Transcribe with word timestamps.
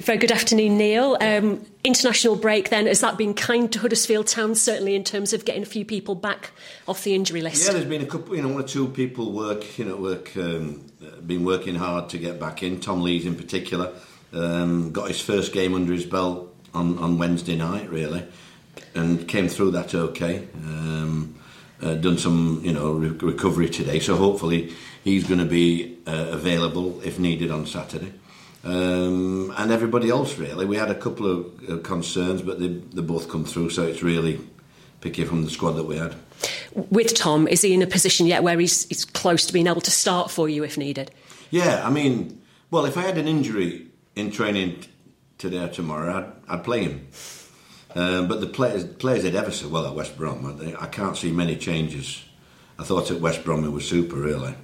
Very 0.00 0.16
good 0.16 0.32
afternoon, 0.32 0.78
Neil. 0.78 1.18
Um, 1.20 1.66
international 1.84 2.34
break 2.34 2.70
then, 2.70 2.86
has 2.86 3.00
that 3.00 3.18
been 3.18 3.34
kind 3.34 3.70
to 3.70 3.80
Huddersfield 3.80 4.28
Town, 4.28 4.54
certainly 4.54 4.94
in 4.94 5.04
terms 5.04 5.34
of 5.34 5.44
getting 5.44 5.62
a 5.62 5.66
few 5.66 5.84
people 5.84 6.14
back 6.14 6.52
off 6.88 7.04
the 7.04 7.14
injury 7.14 7.42
list? 7.42 7.66
Yeah, 7.66 7.74
there's 7.74 7.84
been 7.84 8.00
a 8.00 8.06
couple, 8.06 8.34
you 8.34 8.40
know, 8.40 8.48
one 8.48 8.64
or 8.64 8.66
two 8.66 8.88
people 8.88 9.30
work, 9.32 9.78
you 9.78 9.84
know, 9.84 9.96
work, 9.96 10.34
um, 10.38 10.90
been 11.26 11.44
working 11.44 11.74
hard 11.74 12.08
to 12.08 12.18
get 12.18 12.40
back 12.40 12.62
in. 12.62 12.80
Tom 12.80 13.02
Lees 13.02 13.26
in 13.26 13.34
particular 13.34 13.92
um, 14.32 14.90
got 14.90 15.08
his 15.08 15.20
first 15.20 15.52
game 15.52 15.74
under 15.74 15.92
his 15.92 16.06
belt 16.06 16.54
on, 16.72 16.96
on 16.96 17.18
Wednesday 17.18 17.56
night, 17.56 17.90
really, 17.90 18.24
and 18.94 19.28
came 19.28 19.48
through 19.48 19.72
that 19.72 19.94
okay. 19.94 20.48
Um, 20.64 21.34
uh, 21.82 21.94
done 21.96 22.16
some, 22.16 22.62
you 22.64 22.72
know, 22.72 22.92
re- 22.92 23.08
recovery 23.08 23.68
today, 23.68 24.00
so 24.00 24.16
hopefully 24.16 24.72
he's 25.04 25.24
going 25.24 25.40
to 25.40 25.46
be 25.46 25.98
uh, 26.06 26.28
available 26.30 27.02
if 27.02 27.18
needed 27.18 27.50
on 27.50 27.66
Saturday. 27.66 28.14
Um, 28.62 29.54
and 29.56 29.70
everybody 29.70 30.10
else 30.10 30.36
really. 30.36 30.66
We 30.66 30.76
had 30.76 30.90
a 30.90 30.94
couple 30.94 31.30
of 31.30 31.70
uh, 31.70 31.76
concerns, 31.78 32.42
but 32.42 32.60
they 32.60 32.68
they 32.68 33.02
both 33.02 33.30
come 33.30 33.44
through. 33.44 33.70
So 33.70 33.86
it's 33.86 34.02
really 34.02 34.40
picky 35.00 35.24
from 35.24 35.44
the 35.44 35.50
squad 35.50 35.72
that 35.72 35.84
we 35.84 35.96
had. 35.96 36.14
With 36.74 37.14
Tom, 37.14 37.48
is 37.48 37.62
he 37.62 37.72
in 37.72 37.82
a 37.82 37.86
position 37.86 38.26
yet 38.26 38.42
where 38.42 38.58
he's, 38.58 38.86
he's 38.88 39.04
close 39.04 39.46
to 39.46 39.52
being 39.52 39.66
able 39.66 39.80
to 39.80 39.90
start 39.90 40.30
for 40.30 40.48
you 40.48 40.62
if 40.62 40.78
needed? 40.78 41.10
Yeah, 41.50 41.86
I 41.86 41.90
mean, 41.90 42.40
well, 42.70 42.84
if 42.84 42.96
I 42.96 43.02
had 43.02 43.18
an 43.18 43.26
injury 43.26 43.88
in 44.14 44.30
training 44.30 44.84
today 45.38 45.64
or 45.64 45.68
tomorrow, 45.68 46.32
I'd, 46.48 46.54
I'd 46.54 46.64
play 46.64 46.84
him. 46.84 47.08
Um, 47.94 48.28
but 48.28 48.40
the 48.40 48.46
players 48.46 48.84
players 48.84 49.22
did 49.22 49.34
ever 49.34 49.50
so 49.50 49.68
well 49.68 49.86
at 49.86 49.94
West 49.94 50.16
Brom. 50.16 50.76
I 50.78 50.86
can't 50.86 51.16
see 51.16 51.32
many 51.32 51.56
changes. 51.56 52.22
I 52.78 52.84
thought 52.84 53.10
at 53.10 53.20
West 53.20 53.42
Brom 53.42 53.64
it 53.64 53.70
was 53.70 53.88
super, 53.88 54.16
really 54.16 54.54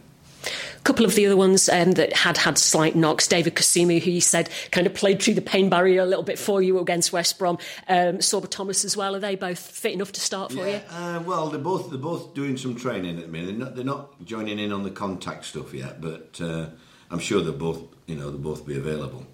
couple 0.87 1.05
of 1.05 1.17
the 1.17 1.27
other 1.27 1.37
ones 1.37 1.69
um, 1.69 1.93
that 1.93 2.13
had 2.13 2.39
had 2.39 2.57
slight 2.57 2.95
knocks, 2.95 3.27
David 3.27 3.57
Kasumu, 3.57 4.01
who 4.01 4.13
you 4.13 4.21
said 4.21 4.49
kind 4.71 4.87
of 4.87 4.95
played 4.95 5.21
through 5.21 5.35
the 5.35 5.43
pain 5.43 5.69
barrier 5.69 6.01
a 6.01 6.07
little 6.07 6.23
bit 6.23 6.39
for 6.39 6.63
you 6.63 6.79
against 6.79 7.13
West 7.13 7.41
Brom, 7.41 7.59
um, 7.89 8.19
Sorba 8.19 8.49
Thomas 8.49 8.85
as 8.85 8.97
well. 8.97 9.17
Are 9.17 9.19
they 9.19 9.35
both 9.35 9.59
fit 9.59 9.93
enough 9.93 10.13
to 10.13 10.21
start 10.21 10.53
for 10.53 10.65
yeah, 10.67 10.77
you? 10.77 10.81
Uh, 10.89 11.23
well, 11.27 11.49
they're 11.49 11.61
both 11.61 11.91
they're 11.91 11.99
both 11.99 12.35
doing 12.35 12.57
some 12.57 12.77
training 12.77 13.17
at 13.17 13.23
the 13.23 13.29
minute. 13.29 13.47
They're 13.47 13.67
not, 13.67 13.75
they're 13.75 13.85
not 13.85 14.25
joining 14.25 14.61
in 14.61 14.73
on 14.73 14.85
the 14.85 14.91
contact 14.93 15.47
stuff 15.47 15.75
yet, 15.75 16.01
but 16.01 16.41
uh, 16.41 16.67
I'm 17.11 17.19
sure 17.19 17.43
they'll 17.43 17.53
both 17.53 17.83
you 18.07 18.15
know 18.15 18.31
they'll 18.31 18.39
both 18.39 18.65
be 18.65 18.77
available. 18.77 19.27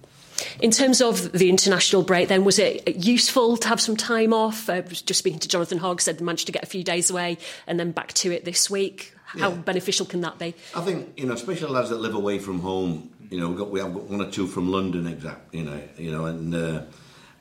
In 0.59 0.71
terms 0.71 1.01
of 1.01 1.33
the 1.33 1.49
international 1.49 2.01
break, 2.01 2.29
then 2.29 2.43
was 2.43 2.57
it 2.57 2.95
useful 2.95 3.57
to 3.57 3.67
have 3.67 3.79
some 3.79 3.95
time 3.95 4.33
off? 4.33 4.67
Uh, 4.69 4.81
just 4.81 5.19
speaking 5.19 5.39
to 5.39 5.47
Jonathan 5.47 5.77
Hogg, 5.77 6.01
said 6.01 6.19
managed 6.19 6.47
to 6.47 6.51
get 6.51 6.63
a 6.63 6.67
few 6.67 6.83
days 6.83 7.11
away 7.11 7.37
and 7.67 7.79
then 7.79 7.91
back 7.91 8.13
to 8.13 8.31
it 8.31 8.43
this 8.43 8.71
week. 8.71 9.12
How 9.39 9.49
yeah. 9.49 9.55
beneficial 9.55 10.05
can 10.05 10.21
that 10.21 10.37
be? 10.37 10.53
I 10.75 10.81
think 10.81 11.17
you 11.17 11.25
know, 11.25 11.33
especially 11.33 11.71
lads 11.71 11.89
that 11.89 11.99
live 11.99 12.15
away 12.15 12.39
from 12.39 12.59
home. 12.59 13.09
You 13.29 13.39
know, 13.39 13.49
we 13.49 13.57
got 13.57 13.69
we 13.71 13.79
have 13.79 13.93
got 13.93 14.03
one 14.03 14.21
or 14.21 14.29
two 14.29 14.47
from 14.47 14.71
London, 14.71 15.07
exact. 15.07 15.53
You 15.53 15.63
know, 15.63 15.81
you 15.97 16.11
know, 16.11 16.25
and 16.25 16.53
uh, 16.53 16.81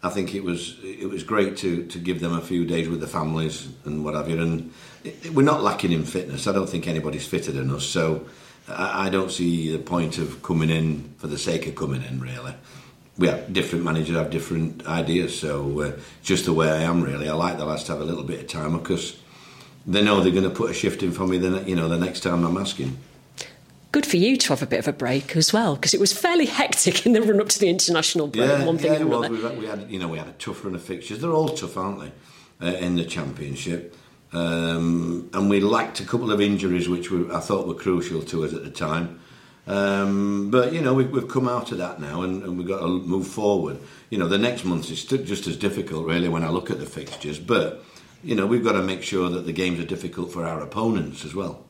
I 0.02 0.08
think 0.08 0.34
it 0.34 0.42
was 0.42 0.78
it 0.82 1.08
was 1.08 1.22
great 1.22 1.56
to 1.58 1.86
to 1.86 1.98
give 1.98 2.20
them 2.20 2.34
a 2.34 2.40
few 2.40 2.64
days 2.64 2.88
with 2.88 3.00
the 3.00 3.06
families 3.06 3.68
and 3.84 4.04
what 4.04 4.14
have 4.14 4.28
you. 4.28 4.40
And 4.40 4.72
it, 5.04 5.26
it, 5.26 5.34
we're 5.34 5.42
not 5.44 5.62
lacking 5.62 5.92
in 5.92 6.04
fitness. 6.04 6.46
I 6.46 6.52
don't 6.52 6.68
think 6.68 6.88
anybody's 6.88 7.26
fitter 7.26 7.52
than 7.52 7.70
us. 7.70 7.84
So 7.84 8.26
I, 8.68 9.06
I 9.06 9.10
don't 9.10 9.30
see 9.30 9.70
the 9.70 9.82
point 9.82 10.18
of 10.18 10.42
coming 10.42 10.70
in 10.70 11.14
for 11.18 11.26
the 11.26 11.38
sake 11.38 11.66
of 11.66 11.74
coming 11.74 12.02
in. 12.02 12.20
Really, 12.20 12.54
we 13.18 13.28
have 13.28 13.52
different 13.52 13.84
managers 13.84 14.16
have 14.16 14.30
different 14.30 14.86
ideas. 14.86 15.38
So 15.38 15.80
uh, 15.80 15.92
just 16.22 16.46
the 16.46 16.52
way 16.54 16.70
I 16.70 16.82
am, 16.82 17.02
really, 17.02 17.28
I 17.28 17.34
like 17.34 17.58
the 17.58 17.66
lads 17.66 17.84
to 17.84 17.92
have 17.92 18.00
a 18.00 18.04
little 18.04 18.24
bit 18.24 18.40
of 18.40 18.46
time 18.46 18.78
because 18.78 19.18
they 19.86 20.02
know 20.02 20.20
they're 20.20 20.32
going 20.32 20.44
to 20.44 20.50
put 20.50 20.70
a 20.70 20.74
shift 20.74 21.02
in 21.02 21.12
for 21.12 21.26
me. 21.26 21.38
Then 21.38 21.66
you 21.66 21.76
know 21.76 21.88
the 21.88 21.98
next 21.98 22.20
time 22.20 22.44
I'm 22.44 22.56
asking. 22.56 22.98
Good 23.92 24.06
for 24.06 24.16
you 24.16 24.38
to 24.38 24.48
have 24.48 24.62
a 24.62 24.66
bit 24.66 24.78
of 24.78 24.88
a 24.88 24.92
break 24.92 25.36
as 25.36 25.52
well, 25.52 25.74
because 25.74 25.92
it 25.92 26.00
was 26.00 26.12
fairly 26.14 26.46
hectic 26.60 27.04
in 27.04 27.12
the 27.12 27.20
run 27.20 27.40
up 27.40 27.50
to 27.50 27.58
the 27.58 27.68
international 27.68 28.26
break. 28.26 28.48
Yeah, 28.48 28.64
one 28.64 28.78
thing 28.78 28.94
yeah, 28.94 29.00
it 29.00 29.08
was. 29.08 29.28
We 29.28 29.42
had, 29.42 29.58
we 29.58 29.66
had, 29.66 29.90
you 29.90 29.98
know, 29.98 30.08
we 30.08 30.18
had 30.18 30.28
a 30.28 30.32
tough 30.32 30.64
run 30.64 30.74
of 30.74 30.82
fixtures. 30.82 31.20
They're 31.20 31.32
all 31.32 31.50
tough, 31.50 31.76
aren't 31.76 32.00
they, 32.00 32.66
uh, 32.66 32.76
in 32.78 32.96
the 32.96 33.04
championship? 33.04 33.94
Um, 34.32 35.28
and 35.34 35.50
we 35.50 35.60
lacked 35.60 36.00
a 36.00 36.06
couple 36.06 36.32
of 36.32 36.40
injuries, 36.40 36.88
which 36.88 37.10
were, 37.10 37.34
I 37.34 37.40
thought 37.40 37.68
were 37.68 37.74
crucial 37.74 38.22
to 38.22 38.44
us 38.44 38.54
at 38.54 38.64
the 38.64 38.70
time. 38.70 39.20
Um, 39.66 40.50
but 40.50 40.72
you 40.72 40.80
know, 40.80 40.94
we've, 40.94 41.10
we've 41.10 41.28
come 41.28 41.46
out 41.46 41.70
of 41.70 41.78
that 41.78 42.00
now, 42.00 42.22
and, 42.22 42.42
and, 42.42 42.58
we've 42.58 42.66
got 42.66 42.80
to 42.80 42.88
move 42.88 43.26
forward. 43.26 43.78
You 44.10 44.18
know, 44.18 44.26
the 44.26 44.38
next 44.38 44.64
month 44.64 44.90
is 44.90 45.04
just 45.04 45.46
as 45.46 45.56
difficult, 45.56 46.06
really, 46.06 46.28
when 46.28 46.42
I 46.42 46.48
look 46.48 46.70
at 46.70 46.80
the 46.80 46.86
fixtures. 46.86 47.38
But 47.38 47.84
you 48.22 48.34
know, 48.34 48.46
we've 48.46 48.64
got 48.64 48.72
to 48.72 48.82
make 48.82 49.02
sure 49.02 49.28
that 49.28 49.46
the 49.46 49.52
games 49.52 49.80
are 49.80 49.86
difficult 49.86 50.32
for 50.32 50.44
our 50.44 50.60
opponents 50.60 51.24
as 51.24 51.34
well. 51.34 51.64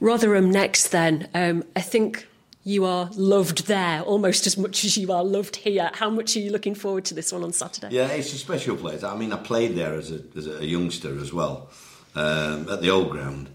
Rotherham 0.00 0.50
next, 0.50 0.88
then. 0.88 1.28
Um, 1.34 1.64
I 1.74 1.80
think 1.80 2.26
you 2.64 2.84
are 2.84 3.10
loved 3.14 3.66
there 3.66 4.02
almost 4.02 4.46
as 4.46 4.56
much 4.58 4.84
as 4.84 4.96
you 4.96 5.10
are 5.12 5.24
loved 5.24 5.56
here. 5.56 5.90
How 5.94 6.10
much 6.10 6.36
are 6.36 6.40
you 6.40 6.50
looking 6.50 6.74
forward 6.74 7.04
to 7.06 7.14
this 7.14 7.32
one 7.32 7.42
on 7.42 7.52
Saturday? 7.52 7.88
Yeah, 7.90 8.08
it's 8.08 8.32
a 8.32 8.36
special 8.36 8.76
place. 8.76 9.02
I 9.02 9.16
mean, 9.16 9.32
I 9.32 9.36
played 9.36 9.74
there 9.74 9.94
as 9.94 10.10
a, 10.12 10.20
as 10.36 10.46
a 10.46 10.64
youngster 10.64 11.18
as 11.18 11.32
well 11.32 11.70
um, 12.14 12.68
at 12.68 12.82
the 12.82 12.90
old 12.90 13.10
ground, 13.10 13.48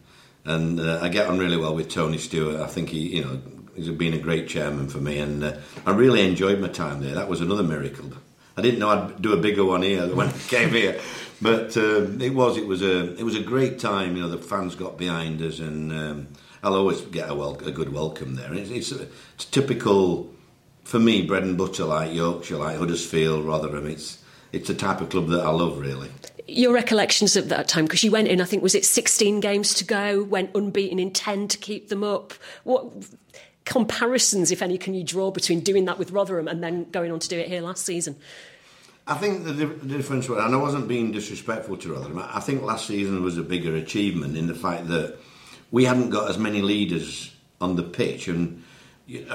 and 0.45 0.79
uh, 0.79 0.99
I 1.01 1.09
get 1.09 1.27
on 1.27 1.37
really 1.37 1.57
well 1.57 1.75
with 1.75 1.89
Tony 1.89 2.17
Stewart. 2.17 2.59
I 2.59 2.67
think 2.67 2.89
he, 2.89 3.17
you 3.17 3.23
know, 3.23 3.39
he's 3.75 3.89
been 3.89 4.13
a 4.13 4.19
great 4.19 4.47
chairman 4.47 4.89
for 4.89 4.99
me, 4.99 5.19
and 5.19 5.43
uh, 5.43 5.57
I 5.85 5.91
really 5.91 6.27
enjoyed 6.27 6.59
my 6.59 6.69
time 6.69 7.01
there. 7.01 7.15
That 7.15 7.29
was 7.29 7.39
another 7.39 7.63
miracle. 7.63 8.11
I 8.55 8.61
didn't 8.61 8.79
know 8.79 8.89
I'd 8.89 9.21
do 9.21 9.33
a 9.33 9.37
bigger 9.37 9.65
one 9.65 9.81
here 9.81 10.07
when 10.15 10.27
I 10.27 10.31
came 10.47 10.69
here. 10.69 10.99
But 11.41 11.75
um, 11.77 12.21
it 12.21 12.33
was 12.33 12.57
it 12.57 12.67
was 12.67 12.81
a 12.81 13.15
it 13.15 13.23
was 13.23 13.35
a 13.35 13.41
great 13.41 13.79
time. 13.79 14.15
You 14.15 14.23
know, 14.23 14.29
the 14.29 14.37
fans 14.37 14.75
got 14.75 14.97
behind 14.97 15.41
us, 15.41 15.59
and 15.59 15.91
um, 15.91 16.27
I'll 16.63 16.75
always 16.75 17.01
get 17.01 17.29
a, 17.29 17.35
wel- 17.35 17.59
a 17.65 17.71
good 17.71 17.91
welcome 17.91 18.35
there. 18.35 18.53
It's, 18.53 18.69
it's, 18.69 18.91
a, 18.91 19.07
it's 19.35 19.45
typical 19.45 20.33
for 20.83 20.99
me, 20.99 21.21
bread 21.21 21.43
and 21.43 21.57
butter 21.57 21.85
like 21.85 22.13
Yorkshire, 22.13 22.57
like 22.57 22.77
Huddersfield, 22.77 23.45
Rotherham. 23.45 23.87
It's 23.87 24.23
it's 24.51 24.67
the 24.67 24.75
type 24.75 25.01
of 25.01 25.09
club 25.09 25.27
that 25.29 25.41
I 25.41 25.49
love, 25.49 25.79
really. 25.79 26.09
Your 26.47 26.73
recollections 26.73 27.35
of 27.35 27.49
that 27.49 27.67
time, 27.67 27.85
because 27.85 28.03
you 28.03 28.11
went 28.11 28.27
in, 28.27 28.39
I 28.39 28.45
think, 28.45 28.61
was 28.61 28.75
it 28.75 28.85
16 28.85 29.39
games 29.39 29.73
to 29.75 29.83
go, 29.83 30.23
went 30.23 30.51
unbeaten 30.53 30.99
in 30.99 31.11
10 31.11 31.47
to 31.47 31.57
keep 31.57 31.89
them 31.89 32.03
up. 32.03 32.33
What 32.63 32.91
comparisons, 33.65 34.51
if 34.51 34.61
any, 34.61 34.77
can 34.77 34.93
you 34.93 35.03
draw 35.03 35.31
between 35.31 35.61
doing 35.61 35.85
that 35.85 35.97
with 35.97 36.11
Rotherham 36.11 36.47
and 36.47 36.63
then 36.63 36.89
going 36.91 37.11
on 37.11 37.19
to 37.19 37.27
do 37.27 37.39
it 37.39 37.47
here 37.47 37.61
last 37.61 37.83
season? 37.83 38.15
I 39.05 39.15
think 39.15 39.43
the, 39.43 39.51
the 39.51 39.65
difference, 39.65 40.29
and 40.29 40.39
I 40.39 40.57
wasn't 40.57 40.87
being 40.87 41.11
disrespectful 41.11 41.77
to 41.77 41.93
Rotherham, 41.93 42.19
I 42.19 42.39
think 42.39 42.61
last 42.61 42.87
season 42.87 43.21
was 43.21 43.37
a 43.37 43.43
bigger 43.43 43.75
achievement 43.75 44.37
in 44.37 44.47
the 44.47 44.55
fact 44.55 44.87
that 44.87 45.17
we 45.71 45.83
hadn't 45.83 46.09
got 46.09 46.29
as 46.29 46.37
many 46.37 46.61
leaders 46.61 47.35
on 47.59 47.75
the 47.75 47.83
pitch, 47.83 48.29
and 48.29 48.63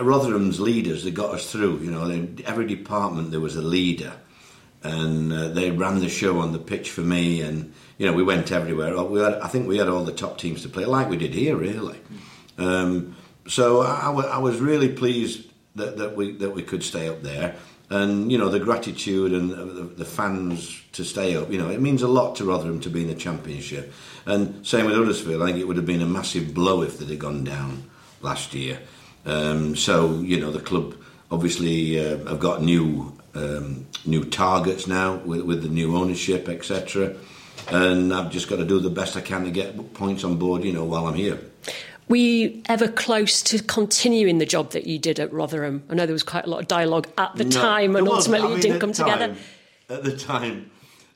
Rotherham's 0.01 0.59
leaders 0.59 1.05
they 1.05 1.11
got 1.11 1.35
us 1.35 1.53
through. 1.53 1.81
You 1.81 1.91
know, 1.91 2.09
they, 2.09 2.45
every 2.45 2.67
department 2.67 3.31
there 3.31 3.41
was 3.41 3.57
a 3.57 3.63
leader, 3.63 4.15
and 4.83 5.33
uh, 5.33 5.49
they 5.49 5.71
ran 5.71 5.99
the 5.99 6.09
show 6.09 6.39
on 6.39 6.53
the 6.53 6.59
pitch 6.59 6.91
for 6.91 7.03
me, 7.03 7.43
and 7.43 7.75
you 7.99 8.07
know 8.07 8.15
we 8.15 8.23
went 8.23 8.51
everywhere. 8.51 9.03
We 9.03 9.21
had, 9.21 9.35
I 9.35 9.49
think 9.49 9.69
we 9.69 9.77
had 9.77 9.89
all 9.89 10.05
the 10.05 10.13
top 10.13 10.39
teams 10.39 10.63
to 10.63 10.71
play, 10.71 10.87
like 10.87 11.11
we 11.11 11.19
did 11.19 11.35
here, 11.35 11.57
really. 11.57 11.99
Um, 12.57 13.17
so 13.47 13.83
I, 13.83 14.11
I 14.11 14.39
was 14.39 14.61
really 14.61 14.89
pleased 14.89 15.51
that, 15.75 15.99
that 15.99 16.17
we 16.17 16.33
that 16.37 16.51
we 16.51 16.63
could 16.63 16.83
stay 16.83 17.09
up 17.09 17.23
there 17.23 17.57
and 17.91 18.31
you 18.31 18.37
know 18.37 18.49
the 18.49 18.61
gratitude 18.61 19.33
and 19.33 19.51
the, 19.51 19.83
the, 19.97 20.05
fans 20.05 20.83
to 20.93 21.05
stay 21.05 21.37
up. 21.37 21.51
You 21.51 21.59
know, 21.59 21.71
it 21.71 21.81
means 21.81 22.03
a 22.03 22.09
lot 22.09 22.37
to 22.37 22.45
Rotherham 22.45 22.81
to 22.81 22.91
be 22.91 23.03
in 23.03 23.09
the 23.09 23.15
Championship. 23.15 23.93
And 24.27 24.67
same 24.67 24.87
with 24.87 24.95
Huddersfield. 24.95 25.43
I 25.43 25.47
think 25.47 25.59
it 25.59 25.67
would 25.67 25.77
have 25.77 25.87
been 25.87 26.03
a 26.03 26.07
massive 26.07 26.53
blow 26.53 26.83
if 26.83 26.99
they'd 26.99 27.09
have 27.09 27.19
gone 27.19 27.45
down 27.45 27.91
last 28.21 28.55
year. 28.55 28.81
Um, 29.25 29.75
so 29.75 30.21
you 30.21 30.39
know 30.39 30.51
the 30.51 30.61
club 30.61 30.97
obviously 31.31 31.99
uh, 31.99 32.19
have 32.29 32.41
got 32.41 32.63
new 32.63 33.17
um, 33.35 33.87
new 34.05 34.25
targets 34.25 34.87
now 34.87 35.17
with, 35.17 35.43
with 35.43 35.63
the 35.63 35.69
new 35.69 35.97
ownership, 35.97 36.49
etc. 36.49 37.15
And 37.71 38.13
I've 38.13 38.31
just 38.31 38.49
got 38.49 38.57
to 38.57 38.65
do 38.65 38.81
the 38.81 38.91
best 38.91 39.17
I 39.17 39.21
can 39.21 39.45
to 39.45 39.51
get 39.51 39.95
points 39.95 40.25
on 40.25 40.37
board. 40.37 40.63
You 40.63 40.73
know, 40.73 40.85
while 40.85 41.07
I'm 41.07 41.15
here. 41.15 41.39
Were 42.09 42.17
you 42.17 42.63
ever 42.67 42.89
close 42.89 43.43
to 43.43 43.63
continuing 43.63 44.39
the 44.39 44.47
job 44.47 44.71
that 44.71 44.87
you 44.87 44.99
did 44.99 45.21
at 45.21 45.31
Rotherham? 45.31 45.85
I 45.91 45.95
know 45.95 46.07
there 46.07 46.15
was 46.15 46.23
quite 46.23 46.47
a 46.47 46.49
lot 46.49 46.61
of 46.61 46.69
dialogue 46.69 47.07
at 47.19 47.37
the 47.37 47.45
no, 47.45 47.51
time, 47.51 47.97
and 47.97 48.09
ultimately 48.09 48.47
I 48.47 48.51
mean, 48.51 48.59
it 48.59 48.63
didn't 48.63 48.81
come 48.81 48.93
time, 48.93 49.07
together. 49.07 49.37
At 49.91 50.05
the 50.05 50.17
time, 50.17 50.71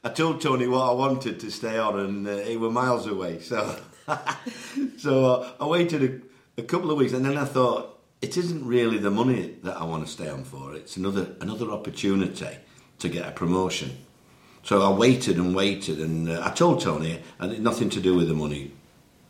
I 0.05 0.11
told 0.11 0.43
Tony 0.43 0.67
what 0.67 0.83
I 0.83 0.93
wanted 0.93 1.41
to 1.41 1.51
stay 1.51 1.79
on, 1.79 1.99
and 1.99 2.29
uh, 2.29 2.37
he 2.39 2.59
were 2.59 2.71
miles 2.71 3.07
away. 3.07 3.41
So, 3.41 3.79
so 4.99 5.25
uh, 5.25 5.53
I 5.61 5.67
waited 5.67 6.03
a, 6.59 6.61
a, 6.61 6.65
couple 6.65 6.91
of 6.91 6.99
weeks, 6.99 7.15
and 7.15 7.25
then 7.25 7.39
I 7.39 7.47
thought 7.47 7.99
it 8.21 8.37
isn't 8.37 8.67
really 8.67 8.99
the 8.99 9.11
money 9.11 9.57
that 9.63 9.79
I 9.79 9.85
want 9.85 10.07
to 10.07 10.13
stay 10.13 10.29
on 10.29 10.45
for. 10.45 10.75
It's 10.75 10.99
another 10.99 11.29
another 11.41 11.71
opportunity 11.71 12.59
to 12.99 13.09
get 13.09 13.27
a 13.27 13.31
promotion. 13.31 13.97
So 14.63 14.83
I 14.83 14.93
waited 14.95 15.39
and 15.39 15.55
waited, 15.55 16.01
and 16.01 16.29
uh, 16.29 16.43
I 16.45 16.51
told 16.51 16.83
Tony, 16.83 17.19
and 17.39 17.51
had 17.51 17.63
nothing 17.63 17.89
to 17.91 18.01
do 18.01 18.15
with 18.15 18.29
the 18.29 18.35
money 18.35 18.73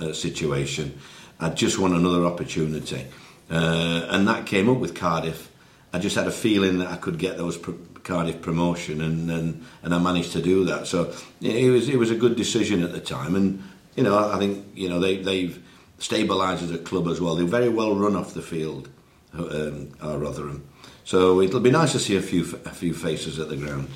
uh, 0.01 0.13
situation. 0.13 0.99
I 1.43 1.51
just 1.51 1.79
want 1.79 1.95
another 1.95 2.25
opportunity. 2.25 3.07
Uh, 3.51 4.07
and 4.11 4.29
that 4.29 4.47
came 4.47 4.69
up 4.69 4.79
with 4.79 4.95
Cardiff. 4.95 5.51
I 5.93 5.99
just 5.99 6.17
had 6.17 6.27
a 6.27 6.33
feeling 6.33 6.79
that 6.79 6.89
I 6.89 6.97
could 6.97 7.19
get 7.19 7.37
those 7.37 7.59
Cardiff 8.03 8.41
promotion, 8.41 9.01
and, 9.01 9.31
and 9.31 9.65
and 9.83 9.95
I 9.95 9.99
managed 9.99 10.33
to 10.33 10.43
do 10.43 10.65
that. 10.65 10.87
So 10.87 11.13
it 11.41 11.71
was 11.71 11.89
it 11.89 11.97
was 11.97 12.11
a 12.11 12.15
good 12.15 12.37
decision 12.37 12.83
at 12.83 12.93
the 12.93 13.01
time, 13.01 13.35
and 13.35 13.63
you 13.95 14.03
know 14.03 14.33
I 14.33 14.39
think 14.39 14.67
you 14.75 14.89
know 14.89 14.99
they 14.99 15.19
they've 15.19 15.63
stabilised 15.99 16.63
as 16.63 16.71
a 16.71 16.79
club 16.79 17.09
as 17.09 17.21
well. 17.21 17.37
They're 17.37 17.47
very 17.47 17.69
well 17.69 17.95
run 17.95 18.17
off 18.17 18.35
the 18.35 18.43
field, 18.43 18.89
um, 19.35 19.91
our 20.01 20.19
Rotherham. 20.19 20.67
So 21.05 21.41
it'll 21.41 21.61
be 21.61 21.71
nice 21.71 21.93
to 21.93 21.99
see 21.99 22.17
a 22.17 22.23
few 22.23 22.43
a 22.65 22.71
few 22.71 22.95
faces 22.95 23.39
at 23.39 23.49
the 23.49 23.57
ground. 23.57 23.89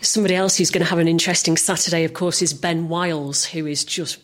Somebody 0.00 0.36
else 0.36 0.56
who's 0.56 0.70
going 0.70 0.84
to 0.84 0.90
have 0.90 1.00
an 1.00 1.08
interesting 1.08 1.56
Saturday, 1.56 2.04
of 2.04 2.14
course, 2.14 2.40
is 2.40 2.54
Ben 2.54 2.88
Wiles, 2.88 3.44
who 3.44 3.66
is 3.66 3.84
just 3.84 4.20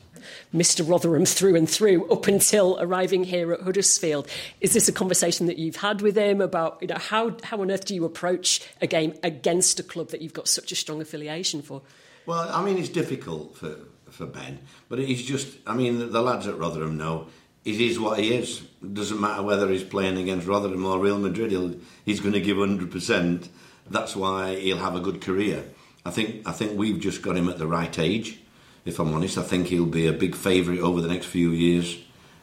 Mr. 0.55 0.89
Rotherham 0.89 1.25
through 1.25 1.57
and 1.57 1.69
through 1.69 2.11
up 2.11 2.27
until 2.27 2.79
arriving 2.81 3.25
here 3.25 3.53
at 3.53 3.61
Huddersfield. 3.61 4.29
Is 4.61 4.73
this 4.73 4.89
a 4.89 4.93
conversation 4.93 5.47
that 5.47 5.59
you've 5.59 5.77
had 5.77 6.01
with 6.01 6.17
him 6.17 6.41
about 6.41 6.79
you 6.81 6.89
know 6.89 6.99
how 6.99 7.37
how 7.43 7.61
on 7.61 7.71
earth 7.71 7.85
do 7.85 7.95
you 7.95 8.05
approach 8.05 8.67
a 8.81 8.87
game 8.87 9.15
against 9.23 9.81
a 9.81 9.83
club 9.83 10.11
that 10.11 10.23
you've 10.23 10.33
got 10.33 10.49
such 10.49 10.73
a 10.73 10.77
strong 10.77 11.01
affiliation 11.01 11.63
for? 11.63 11.83
Well, 12.27 12.49
I 12.49 12.65
mean, 12.65 12.79
it's 12.79 12.89
difficult 12.89 13.57
for 13.57 13.77
for 14.11 14.27
Ben, 14.27 14.61
but 14.89 14.99
he's 14.99 15.25
just. 15.25 15.49
I 15.67 15.75
mean, 15.75 15.99
the, 15.99 16.07
the 16.07 16.23
lads 16.23 16.47
at 16.47 16.59
Rotherham 16.59 16.97
know 16.97 17.29
he 17.65 17.89
is 17.89 17.99
what 17.99 18.19
he 18.19 18.35
is. 18.35 18.63
It 18.83 18.95
doesn't 18.95 19.21
matter 19.21 19.43
whether 19.43 19.69
he's 19.69 19.85
playing 19.85 20.19
against 20.19 20.47
Rotherham 20.47 20.85
or 20.85 20.99
Real 20.99 21.19
Madrid. 21.19 21.81
He's 22.05 22.21
going 22.21 22.35
to 22.35 22.41
give 22.41 22.59
hundred 22.59 22.91
percent. 22.91 23.49
That's 23.91 24.15
why 24.17 24.57
he'll 24.57 24.79
have 24.79 24.95
a 24.95 25.01
good 25.01 25.21
career. 25.21 25.65
I 26.05 26.11
think 26.11 26.47
I 26.47 26.53
think 26.53 26.79
we've 26.79 27.01
just 27.01 27.23
got 27.23 27.37
him 27.37 27.49
at 27.49 27.59
the 27.59 27.67
right 27.67 27.99
age 27.99 28.39
if 28.85 28.99
I'm 28.99 29.13
honest. 29.15 29.39
I 29.39 29.43
think 29.43 29.69
he'll 29.69 29.87
be 29.87 30.07
a 30.07 30.13
big 30.13 30.35
favourite 30.35 30.81
over 30.81 31.01
the 31.01 31.09
next 31.09 31.27
few 31.27 31.51
years 31.51 31.99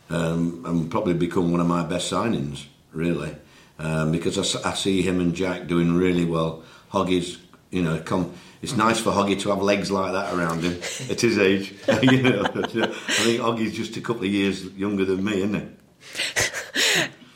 um, 0.09 0.63
and 0.65 0.91
probably 0.91 1.13
become 1.13 1.51
one 1.51 1.61
of 1.61 1.67
my 1.67 1.83
best 1.83 2.11
signings, 2.11 2.65
really, 2.91 3.35
um, 3.79 4.11
because 4.11 4.37
I, 4.37 4.69
I, 4.69 4.73
see 4.73 5.01
him 5.01 5.19
and 5.19 5.33
Jack 5.33 5.67
doing 5.67 5.95
really 5.95 6.25
well. 6.25 6.63
Hoggy's, 6.91 7.37
you 7.69 7.81
know, 7.81 7.99
come. 7.99 8.33
It's 8.61 8.75
nice 8.75 8.99
for 8.99 9.11
Hoggy 9.11 9.39
to 9.41 9.49
have 9.49 9.61
legs 9.61 9.89
like 9.89 10.11
that 10.11 10.33
around 10.33 10.61
him 10.61 10.73
at 11.09 11.19
his 11.19 11.39
age. 11.39 11.73
you 12.03 12.21
know, 12.21 12.43
I 12.43 12.61
think 12.61 13.41
Hoggy's 13.41 13.75
just 13.75 13.97
a 13.97 14.01
couple 14.01 14.23
of 14.23 14.31
years 14.31 14.65
younger 14.73 15.05
than 15.05 15.23
me, 15.23 15.37
isn't 15.37 15.55
he? 15.55 16.50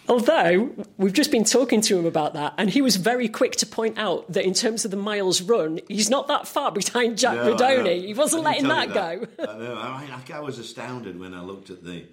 Although 0.08 0.72
we've 0.98 1.14
just 1.14 1.32
been 1.32 1.44
talking 1.44 1.82
to 1.82 1.98
him 1.98 2.06
about 2.06 2.34
that, 2.34 2.54
and 2.58 2.70
he 2.70 2.82
was 2.82 2.96
very 2.96 3.28
quick 3.28 3.54
to 3.58 3.66
point 3.66 3.98
out 3.98 4.32
that 4.32 4.46
in 4.46 4.54
terms 4.54 4.86
of 4.86 4.92
the 4.92 4.98
miles 4.98 5.42
run, 5.42 5.80
he's 5.88 6.10
not 6.10 6.28
that 6.28 6.48
far 6.48 6.72
behind 6.72 7.18
Jack 7.18 7.36
no. 7.36 7.84
He 7.86 8.14
wasn't 8.14 8.44
letting 8.44 8.68
that, 8.68 8.94
that, 8.94 9.38
go. 9.38 9.52
I 9.52 9.58
know. 9.58 9.76
I, 9.76 10.22
I, 10.34 10.40
was 10.40 10.60
astounded 10.60 11.20
when 11.20 11.34
I 11.34 11.42
looked 11.42 11.70
at 11.70 11.84
the 11.84 12.06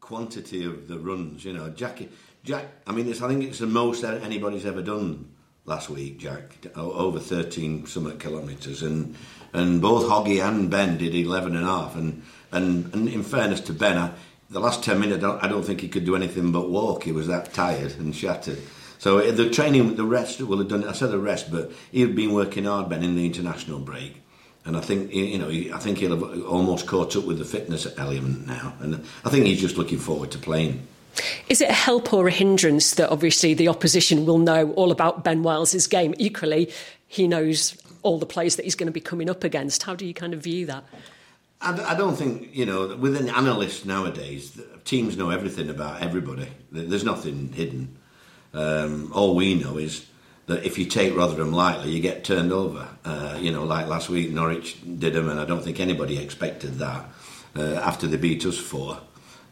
quantity 0.00 0.64
of 0.64 0.88
the 0.88 0.98
runs. 0.98 1.44
You 1.44 1.54
know, 1.54 1.70
Jack. 1.70 2.02
Jack. 2.44 2.66
I 2.86 2.92
mean, 2.92 3.08
I 3.08 3.12
think 3.12 3.44
it's 3.44 3.60
the 3.60 3.66
most 3.66 4.04
anybody's 4.04 4.66
ever 4.66 4.82
done 4.82 5.32
last 5.64 5.88
week. 5.88 6.18
Jack 6.18 6.66
over 6.74 7.18
thirteen 7.18 7.86
summit 7.86 8.20
kilometres, 8.20 8.82
and 8.82 9.16
and 9.52 9.80
both 9.80 10.04
Hoggy 10.04 10.46
and 10.46 10.70
Ben 10.70 10.98
did 10.98 11.14
eleven 11.14 11.56
and 11.56 11.64
a 11.64 11.68
half. 11.68 11.94
And 11.96 12.22
and, 12.52 12.92
and 12.92 13.08
in 13.08 13.22
fairness 13.22 13.60
to 13.62 13.72
Ben, 13.72 13.96
I, 13.96 14.12
the 14.52 14.60
last 14.60 14.84
10 14.84 15.00
minutes, 15.00 15.24
I 15.24 15.26
don't, 15.26 15.44
I 15.44 15.48
don't, 15.48 15.64
think 15.64 15.80
he 15.80 15.88
could 15.88 16.04
do 16.04 16.14
anything 16.14 16.52
but 16.52 16.68
walk. 16.68 17.04
He 17.04 17.12
was 17.12 17.26
that 17.26 17.52
tired 17.54 17.92
and 17.98 18.14
shattered. 18.14 18.58
So 18.98 19.18
uh, 19.18 19.32
the 19.32 19.50
training, 19.50 19.96
the 19.96 20.04
rest 20.04 20.40
will 20.40 20.58
have 20.58 20.68
done. 20.68 20.84
I 20.84 20.92
said 20.92 21.10
the 21.10 21.18
rest, 21.18 21.50
but 21.50 21.72
he'd 21.90 22.14
been 22.14 22.32
working 22.32 22.64
hard, 22.64 22.88
Ben, 22.88 23.02
in 23.02 23.16
the 23.16 23.26
international 23.26 23.80
break, 23.80 24.22
and 24.64 24.76
I 24.76 24.80
think 24.80 25.12
you 25.12 25.38
know, 25.38 25.48
I 25.48 25.78
think 25.78 25.98
he'll 25.98 26.16
have 26.16 26.44
almost 26.44 26.86
caught 26.86 27.16
up 27.16 27.24
with 27.24 27.38
the 27.38 27.44
fitness 27.44 27.86
element 27.98 28.46
now, 28.46 28.74
and 28.80 29.04
I 29.24 29.30
think 29.30 29.46
he's 29.46 29.60
just 29.60 29.76
looking 29.76 29.98
forward 29.98 30.30
to 30.32 30.38
playing. 30.38 30.86
Is 31.48 31.60
it 31.60 31.68
a 31.68 31.74
help 31.74 32.12
or 32.12 32.28
a 32.28 32.30
hindrance 32.30 32.94
that 32.94 33.10
obviously 33.10 33.54
the 33.54 33.68
opposition 33.68 34.24
will 34.24 34.38
know 34.38 34.72
all 34.72 34.92
about 34.92 35.24
Ben 35.24 35.42
Wiles's 35.42 35.86
game? 35.86 36.14
Equally, 36.18 36.72
he 37.06 37.26
knows 37.26 37.76
all 38.02 38.18
the 38.18 38.26
players 38.26 38.56
that 38.56 38.64
he's 38.64 38.74
going 38.74 38.86
to 38.86 38.92
be 38.92 39.00
coming 39.00 39.28
up 39.28 39.44
against. 39.44 39.82
How 39.82 39.94
do 39.94 40.06
you 40.06 40.14
kind 40.14 40.32
of 40.32 40.42
view 40.42 40.66
that? 40.66 40.84
I, 41.62 41.92
I 41.92 41.94
don't 41.94 42.16
think 42.16 42.54
you 42.54 42.66
know. 42.66 42.96
With 42.96 43.16
an 43.16 43.28
analyst 43.28 43.86
nowadays, 43.86 44.60
teams 44.84 45.16
know 45.16 45.30
everything 45.30 45.70
about 45.70 46.02
everybody. 46.02 46.48
There's 46.70 47.04
nothing 47.04 47.52
hidden. 47.52 47.96
Um, 48.52 49.10
all 49.14 49.34
we 49.34 49.54
know 49.54 49.78
is 49.78 50.06
that 50.46 50.64
if 50.64 50.76
you 50.76 50.86
take 50.86 51.16
Rotherham 51.16 51.52
lightly, 51.52 51.92
you 51.92 52.00
get 52.00 52.24
turned 52.24 52.52
over. 52.52 52.88
Uh, 53.04 53.38
you 53.40 53.52
know, 53.52 53.64
like 53.64 53.86
last 53.86 54.08
week, 54.10 54.30
Norwich 54.30 54.78
did 54.98 55.14
them, 55.14 55.28
and 55.28 55.40
I 55.40 55.44
don't 55.44 55.62
think 55.62 55.80
anybody 55.80 56.18
expected 56.18 56.78
that 56.78 57.08
uh, 57.56 57.74
after 57.76 58.06
they 58.06 58.16
beat 58.16 58.44
us 58.44 58.58
four. 58.58 59.00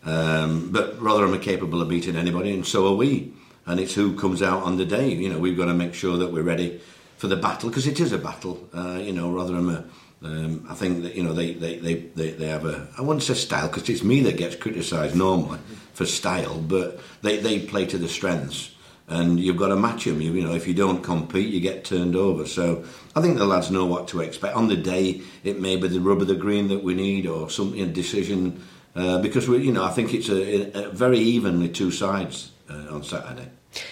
Um, 0.05 0.71
but 0.73 1.01
Rotherham 1.01 1.35
are 1.35 1.39
capable 1.39 1.81
of 1.81 1.89
beating 1.89 2.17
anybody, 2.17 2.53
and 2.53 2.67
so 2.67 2.93
are 2.93 2.97
we. 2.97 3.33
And 3.67 3.79
it's 3.79 3.95
who 3.95 4.19
comes 4.19 4.43
out 4.43 4.65
on 4.65 4.79
the 4.79 4.85
day. 4.85 5.11
You 5.11 5.29
know, 5.29 5.39
we've 5.39 5.57
got 5.57 5.67
to 5.67 5.75
make 5.75 5.95
sure 5.95 6.17
that 6.17 6.33
we're 6.33 6.43
ready 6.43 6.81
for 7.17 7.29
the 7.29 7.37
battle 7.37 7.69
because 7.69 7.87
it 7.87 8.01
is 8.01 8.13
a 8.13 8.19
battle. 8.19 8.69
Uh, 8.75 8.99
you 9.01 9.13
know, 9.13 9.31
Rotherham 9.31 9.71
are 9.71 9.85
um, 10.23 10.67
I 10.69 10.75
think 10.75 11.03
that 11.03 11.15
you 11.15 11.23
know 11.23 11.33
they, 11.33 11.55
they, 11.55 11.79
they, 11.79 11.95
they, 11.95 12.31
they 12.33 12.49
have 12.49 12.67
a 12.67 12.89
I 12.99 13.03
wouldn't 13.03 13.23
say 13.23 13.35
style 13.35 13.69
because 13.69 13.89
it's 13.89 14.03
me 14.03 14.21
that 14.23 14.37
gets 14.37 14.57
criticised 14.57 15.17
normally 15.17 15.59
for 15.95 16.05
style, 16.05 16.59
but 16.59 17.01
they, 17.23 17.39
they 17.39 17.61
play 17.61 17.87
to 17.87 17.97
the 17.97 18.09
strengths, 18.09 18.75
and 19.09 19.41
you've 19.41 19.57
got 19.57 19.69
to 19.69 19.77
match 19.77 20.05
them. 20.05 20.21
You, 20.21 20.33
you 20.33 20.43
know 20.43 20.55
if 20.55 20.69
you 20.69 20.75
don't 20.75 21.03
compete, 21.03 21.49
you 21.49 21.61
get 21.61 21.85
turned 21.85 22.17
over. 22.17 22.47
So 22.47 22.85
I 23.17 23.23
think 23.23 23.39
the 23.39 23.47
lads 23.47 23.71
know 23.71 23.87
what 23.87 24.09
to 24.09 24.21
expect 24.21 24.55
on 24.57 24.69
the 24.69 24.77
day. 24.77 25.23
It 25.43 25.59
may 25.59 25.77
be 25.77 25.89
the 25.89 26.01
rub 26.01 26.21
of 26.21 26.29
the 26.29 26.35
green 26.35 26.69
that 26.69 26.83
we 26.83 26.95
need, 26.95 27.27
or 27.27 27.49
some 27.49 27.75
you 27.75 27.87
know, 27.87 27.93
decision 27.93 28.63
uh, 28.95 29.19
because 29.23 29.49
we 29.49 29.59
you 29.59 29.73
know 29.73 29.85
I 29.85 29.91
think 29.91 30.13
it's 30.13 30.29
a, 30.29 30.87
a 30.87 30.91
very 30.91 31.19
evenly 31.19 31.69
two 31.71 31.91
sides 31.91 32.53
uh, 32.69 32.95
on 32.95 33.03
Saturday. 33.05 33.49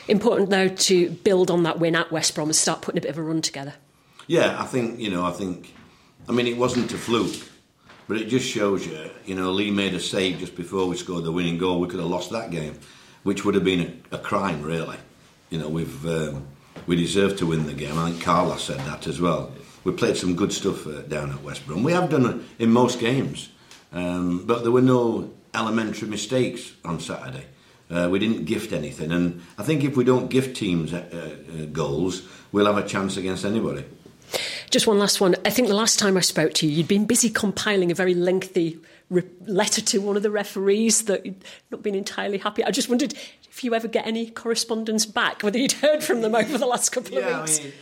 Important 0.08 0.50
though 0.50 0.68
to 0.68 1.10
build 1.10 1.50
on 1.50 1.62
that 1.62 1.78
win 1.78 1.94
at 1.94 2.10
West 2.12 2.34
Brom 2.34 2.48
and 2.48 2.56
start 2.56 2.82
putting 2.82 2.98
a 2.98 3.02
bit 3.02 3.10
of 3.10 3.18
a 3.18 3.22
run 3.22 3.40
together. 3.40 3.74
Yeah, 4.26 4.60
I 4.60 4.66
think 4.66 4.98
you 5.00 5.10
know 5.10 5.24
I 5.24 5.30
think 5.32 5.72
I 6.26 6.32
mean, 6.32 6.46
it 6.46 6.56
wasn't 6.56 6.92
a 6.92 6.98
fluke, 6.98 7.36
but 8.06 8.16
it 8.16 8.28
just 8.28 8.48
shows 8.48 8.86
you, 8.86 9.10
you 9.24 9.34
know, 9.34 9.52
Lee 9.52 9.70
made 9.70 9.94
a 9.94 10.00
save 10.00 10.38
just 10.38 10.56
before 10.56 10.86
we 10.86 10.96
scored 10.96 11.24
the 11.24 11.32
winning 11.32 11.58
goal. 11.58 11.80
We 11.80 11.88
could 11.88 12.00
have 12.00 12.08
lost 12.08 12.30
that 12.30 12.50
game, 12.50 12.78
which 13.22 13.44
would 13.44 13.54
have 13.54 13.64
been 13.64 14.02
a, 14.10 14.16
a 14.16 14.18
crime, 14.18 14.62
really. 14.62 14.96
You 15.50 15.58
know, 15.58 15.68
we've 15.68 16.06
um, 16.06 16.46
we 16.86 16.96
deserved 16.96 17.38
to 17.38 17.46
win 17.46 17.66
the 17.66 17.74
game. 17.74 17.98
I 17.98 18.10
think 18.10 18.22
Carlos 18.22 18.64
said 18.64 18.78
that 18.80 19.06
as 19.06 19.20
well. 19.20 19.52
We 19.84 19.92
played 19.92 20.16
some 20.16 20.36
good 20.36 20.52
stuff 20.52 20.86
uh, 20.86 21.02
down 21.02 21.30
at 21.30 21.42
West 21.42 21.66
Brom. 21.66 21.82
We 21.82 21.92
have 21.92 22.10
done 22.10 22.26
it 22.26 22.62
in 22.62 22.70
most 22.70 22.98
games, 22.98 23.50
um, 23.92 24.46
but 24.46 24.62
there 24.62 24.72
were 24.72 24.82
no 24.82 25.30
elementary 25.54 26.08
mistakes 26.08 26.72
on 26.84 27.00
Saturday. 27.00 27.46
Uh, 27.90 28.08
we 28.10 28.18
didn't 28.18 28.44
gift 28.44 28.72
anything, 28.72 29.12
and 29.12 29.40
I 29.56 29.62
think 29.62 29.82
if 29.82 29.96
we 29.96 30.04
don't 30.04 30.28
gift 30.28 30.56
teams 30.56 30.92
uh, 30.92 31.04
uh, 31.10 31.64
goals, 31.72 32.28
we'll 32.52 32.66
have 32.66 32.76
a 32.76 32.86
chance 32.86 33.16
against 33.16 33.46
anybody. 33.46 33.84
Just 34.70 34.86
one 34.86 34.98
last 34.98 35.20
one. 35.20 35.34
I 35.44 35.50
think 35.50 35.68
the 35.68 35.74
last 35.74 35.98
time 35.98 36.16
I 36.16 36.20
spoke 36.20 36.52
to 36.54 36.66
you, 36.66 36.72
you'd 36.72 36.88
been 36.88 37.06
busy 37.06 37.30
compiling 37.30 37.90
a 37.90 37.94
very 37.94 38.14
lengthy 38.14 38.78
re- 39.08 39.22
letter 39.46 39.80
to 39.80 39.98
one 39.98 40.16
of 40.16 40.22
the 40.22 40.30
referees 40.30 41.04
that 41.04 41.24
you'd 41.24 41.42
not 41.70 41.82
been 41.82 41.94
entirely 41.94 42.38
happy. 42.38 42.64
I 42.64 42.70
just 42.70 42.88
wondered 42.88 43.14
if 43.48 43.64
you 43.64 43.74
ever 43.74 43.88
get 43.88 44.06
any 44.06 44.30
correspondence 44.30 45.06
back, 45.06 45.42
whether 45.42 45.58
you'd 45.58 45.72
heard 45.72 46.04
from 46.04 46.20
them 46.20 46.34
over 46.34 46.58
the 46.58 46.66
last 46.66 46.90
couple 46.90 47.12
yeah, 47.12 47.20
of 47.20 47.40
weeks. 47.40 47.60
I, 47.60 47.62
mean, 47.64 47.72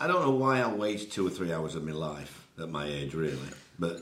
I 0.00 0.06
don't 0.08 0.22
know 0.22 0.30
why 0.30 0.60
I 0.60 0.72
waste 0.72 1.12
two 1.12 1.26
or 1.26 1.30
three 1.30 1.52
hours 1.52 1.74
of 1.74 1.84
my 1.84 1.92
life 1.92 2.46
at 2.60 2.68
my 2.68 2.86
age, 2.86 3.14
really, 3.14 3.38
but 3.78 4.00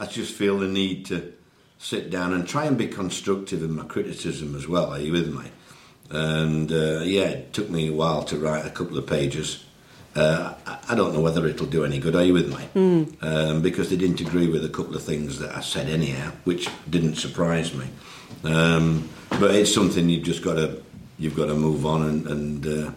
I 0.00 0.06
just 0.06 0.32
feel 0.32 0.58
the 0.58 0.68
need 0.68 1.06
to 1.06 1.32
sit 1.78 2.10
down 2.10 2.32
and 2.32 2.48
try 2.48 2.64
and 2.64 2.78
be 2.78 2.88
constructive 2.88 3.62
in 3.62 3.76
my 3.76 3.84
criticism 3.84 4.54
as 4.56 4.66
well. 4.66 4.90
Are 4.90 4.98
you 4.98 5.12
with 5.12 5.34
me? 5.34 5.50
And 6.10 6.72
uh, 6.72 7.00
yeah, 7.02 7.24
it 7.24 7.52
took 7.52 7.68
me 7.68 7.88
a 7.88 7.92
while 7.92 8.22
to 8.24 8.38
write 8.38 8.64
a 8.64 8.70
couple 8.70 8.96
of 8.96 9.06
pages. 9.06 9.64
Uh, 10.16 10.54
I 10.88 10.94
don't 10.94 11.12
know 11.12 11.20
whether 11.20 11.44
it'll 11.46 11.66
do 11.66 11.84
any 11.84 11.98
good. 11.98 12.14
Are 12.14 12.22
you 12.22 12.34
with 12.34 12.48
me? 12.48 12.68
Mm. 12.74 13.22
Um, 13.22 13.62
because 13.62 13.90
they 13.90 13.96
didn't 13.96 14.20
agree 14.20 14.48
with 14.48 14.64
a 14.64 14.68
couple 14.68 14.94
of 14.94 15.02
things 15.02 15.40
that 15.40 15.54
I 15.56 15.60
said 15.60 15.88
anyhow, 15.88 16.30
which 16.44 16.68
didn't 16.88 17.16
surprise 17.16 17.74
me. 17.74 17.86
Um, 18.44 19.08
but 19.30 19.54
it's 19.54 19.74
something 19.74 20.08
you've 20.08 20.24
just 20.24 20.44
got 20.44 20.54
to 20.54 20.82
you've 21.18 21.34
got 21.34 21.46
to 21.46 21.54
move 21.54 21.86
on 21.86 22.02
and, 22.02 22.26
and 22.26 22.66
uh, 22.66 22.90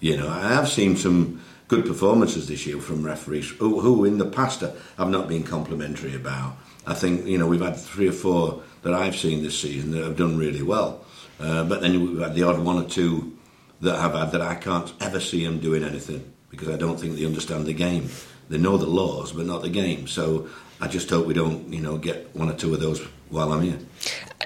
you 0.00 0.16
know 0.16 0.28
I 0.28 0.52
have 0.54 0.68
seen 0.68 0.96
some 0.96 1.42
good 1.68 1.86
performances 1.86 2.48
this 2.48 2.66
year 2.66 2.80
from 2.80 3.04
referees 3.04 3.50
who, 3.50 3.80
who 3.80 4.04
in 4.04 4.18
the 4.18 4.26
past 4.26 4.60
have 4.60 5.08
not 5.08 5.28
been 5.28 5.42
complimentary 5.42 6.14
about. 6.14 6.56
I 6.86 6.94
think 6.94 7.26
you 7.26 7.38
know 7.38 7.46
we've 7.46 7.60
had 7.60 7.76
three 7.76 8.08
or 8.08 8.12
four 8.12 8.62
that 8.82 8.94
I've 8.94 9.16
seen 9.16 9.42
this 9.42 9.58
season 9.58 9.90
that 9.92 10.04
have 10.04 10.16
done 10.16 10.36
really 10.36 10.62
well, 10.62 11.04
uh, 11.40 11.64
but 11.64 11.80
then 11.80 12.00
we've 12.00 12.20
had 12.20 12.34
the 12.34 12.44
odd 12.44 12.60
one 12.60 12.84
or 12.84 12.88
two 12.88 13.36
that 13.80 13.98
have 13.98 14.14
had 14.14 14.30
that 14.32 14.42
I 14.42 14.54
can't 14.54 14.92
ever 15.00 15.18
see 15.18 15.44
them 15.44 15.58
doing 15.58 15.82
anything 15.82 16.31
because 16.52 16.68
I 16.68 16.76
don't 16.76 17.00
think 17.00 17.16
they 17.16 17.26
understand 17.26 17.66
the 17.66 17.72
game. 17.72 18.08
They 18.48 18.58
know 18.58 18.76
the 18.76 18.86
laws, 18.86 19.32
but 19.32 19.46
not 19.46 19.62
the 19.62 19.70
game. 19.70 20.06
So 20.06 20.48
I 20.80 20.86
just 20.86 21.10
hope 21.10 21.26
we 21.26 21.34
don't, 21.34 21.72
you 21.72 21.80
know, 21.80 21.96
get 21.96 22.36
one 22.36 22.48
or 22.48 22.54
two 22.54 22.72
of 22.72 22.80
those 22.80 23.00
while 23.30 23.52
I'm 23.52 23.62
here. 23.62 23.78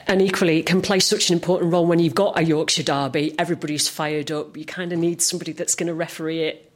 And 0.06 0.22
equally, 0.22 0.60
it 0.60 0.66
can 0.66 0.80
play 0.80 1.00
such 1.00 1.28
an 1.28 1.34
important 1.34 1.72
role 1.72 1.84
when 1.84 1.98
you've 1.98 2.14
got 2.14 2.38
a 2.38 2.44
Yorkshire 2.44 2.84
derby. 2.84 3.34
Everybody's 3.38 3.88
fired 3.88 4.30
up. 4.30 4.56
You 4.56 4.64
kind 4.64 4.92
of 4.92 5.00
need 5.00 5.20
somebody 5.20 5.50
that's 5.50 5.74
going 5.74 5.88
to 5.88 5.94
referee 5.94 6.44
it 6.44 6.72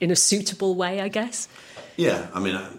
in 0.00 0.10
a 0.10 0.16
suitable 0.16 0.74
way, 0.74 1.00
I 1.00 1.08
guess. 1.08 1.48
Yeah, 1.96 2.28
I 2.32 2.40
mean, 2.40 2.56
I, 2.56 2.70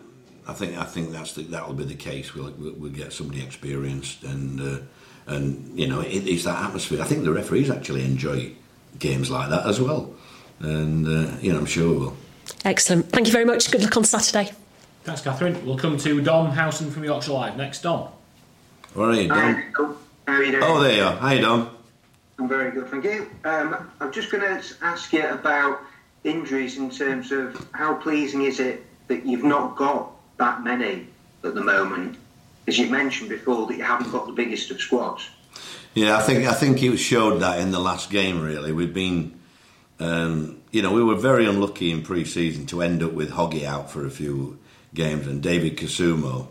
I 0.48 0.54
think 0.54 0.76
I 0.76 0.86
think 0.86 1.12
that's 1.12 1.34
the, 1.34 1.44
that 1.44 1.68
will 1.68 1.76
be 1.76 1.84
the 1.84 1.94
case. 1.94 2.34
We'll, 2.34 2.52
we'll, 2.58 2.74
we'll 2.74 2.92
get 2.92 3.14
somebody 3.14 3.44
experienced, 3.44 4.24
and 4.24 4.60
uh, 4.60 4.80
and 5.28 5.78
you 5.80 5.88
know, 5.88 6.02
it, 6.02 6.28
it's 6.28 6.46
that 6.46 6.60
atmosphere. 6.66 7.00
I 7.00 7.06
think 7.06 7.24
the 7.24 7.32
referees 7.32 7.70
actually 7.70 8.04
enjoy 8.04 8.54
games 8.98 9.30
like 9.30 9.52
that 9.52 9.68
as 9.68 9.80
well 9.80 10.16
and 10.60 11.08
uh, 11.08 11.36
you 11.42 11.52
know, 11.52 11.60
I'm 11.60 11.66
sure 11.66 11.92
we 11.92 11.98
will. 11.98 12.18
Excellent. 12.66 13.10
Thank 13.10 13.28
you 13.28 13.34
very 13.34 13.46
much. 13.46 13.72
Good 13.72 13.84
luck 13.84 13.98
on 13.98 14.04
Saturday. 14.04 14.52
Thanks, 15.04 15.22
Catherine. 15.22 15.66
We'll 15.66 15.78
come 15.78 15.98
to 15.98 16.22
Dom 16.22 16.52
Howson 16.52 16.92
from 16.92 17.04
Yorkshire 17.04 17.34
Live 17.34 17.58
next. 17.58 17.82
Dom. 17.82 18.08
Where 18.94 19.10
are 19.10 19.16
you, 19.16 19.28
Dom? 19.28 19.38
Hi, 19.38 19.64
How 20.28 20.34
are 20.34 20.44
you 20.44 20.52
doing? 20.52 20.64
Oh, 20.64 20.80
there 20.82 20.96
you 20.96 21.04
are. 21.04 21.16
Hi, 21.18 21.40
Dom. 21.40 21.76
I'm 22.40 22.48
very 22.48 22.72
good, 22.72 22.88
thank 22.90 23.04
you. 23.04 23.30
Um, 23.44 23.92
I'm 24.00 24.12
just 24.12 24.32
going 24.32 24.44
to 24.44 24.64
ask 24.82 25.14
you 25.14 25.26
about 25.28 25.82
injuries 26.24 26.78
in 26.78 26.90
terms 26.90 27.32
of 27.32 27.68
how 27.74 27.96
pleasing 27.96 28.44
is 28.44 28.60
it 28.60 28.86
that 29.08 29.26
you've 29.26 29.44
not 29.44 29.76
got 29.76 30.12
that 30.38 30.64
many 30.64 31.08
at 31.44 31.54
the 31.54 31.64
moment? 31.64 32.18
As 32.68 32.78
you've 32.78 32.92
mentioned 32.92 33.30
before, 33.30 33.68
that 33.68 33.78
you 33.78 33.84
haven't 33.84 34.12
got 34.12 34.26
the 34.26 34.32
biggest 34.32 34.72
of 34.72 34.80
squads. 34.80 35.30
Yeah, 35.94 36.18
I 36.18 36.22
think 36.22 36.46
I 36.48 36.54
think 36.54 36.82
it 36.82 36.98
showed 36.98 37.40
that 37.42 37.60
in 37.60 37.72
the 37.72 37.80
last 37.80 38.10
game. 38.10 38.42
Really, 38.42 38.72
we've 38.72 38.94
been, 38.94 39.38
um, 40.00 40.62
you 40.72 40.82
know, 40.82 40.92
we 40.92 41.04
were 41.04 41.16
very 41.16 41.46
unlucky 41.46 41.92
in 41.92 42.02
pre-season 42.02 42.66
to 42.68 42.82
end 42.82 43.04
up 43.04 43.14
with 43.14 43.32
Hoggy 43.32 43.64
out 43.64 43.92
for 43.92 44.06
a 44.06 44.12
few 44.12 44.60
games 44.94 45.28
and 45.28 45.42
David 45.42 45.78
Kasumu, 45.78 46.48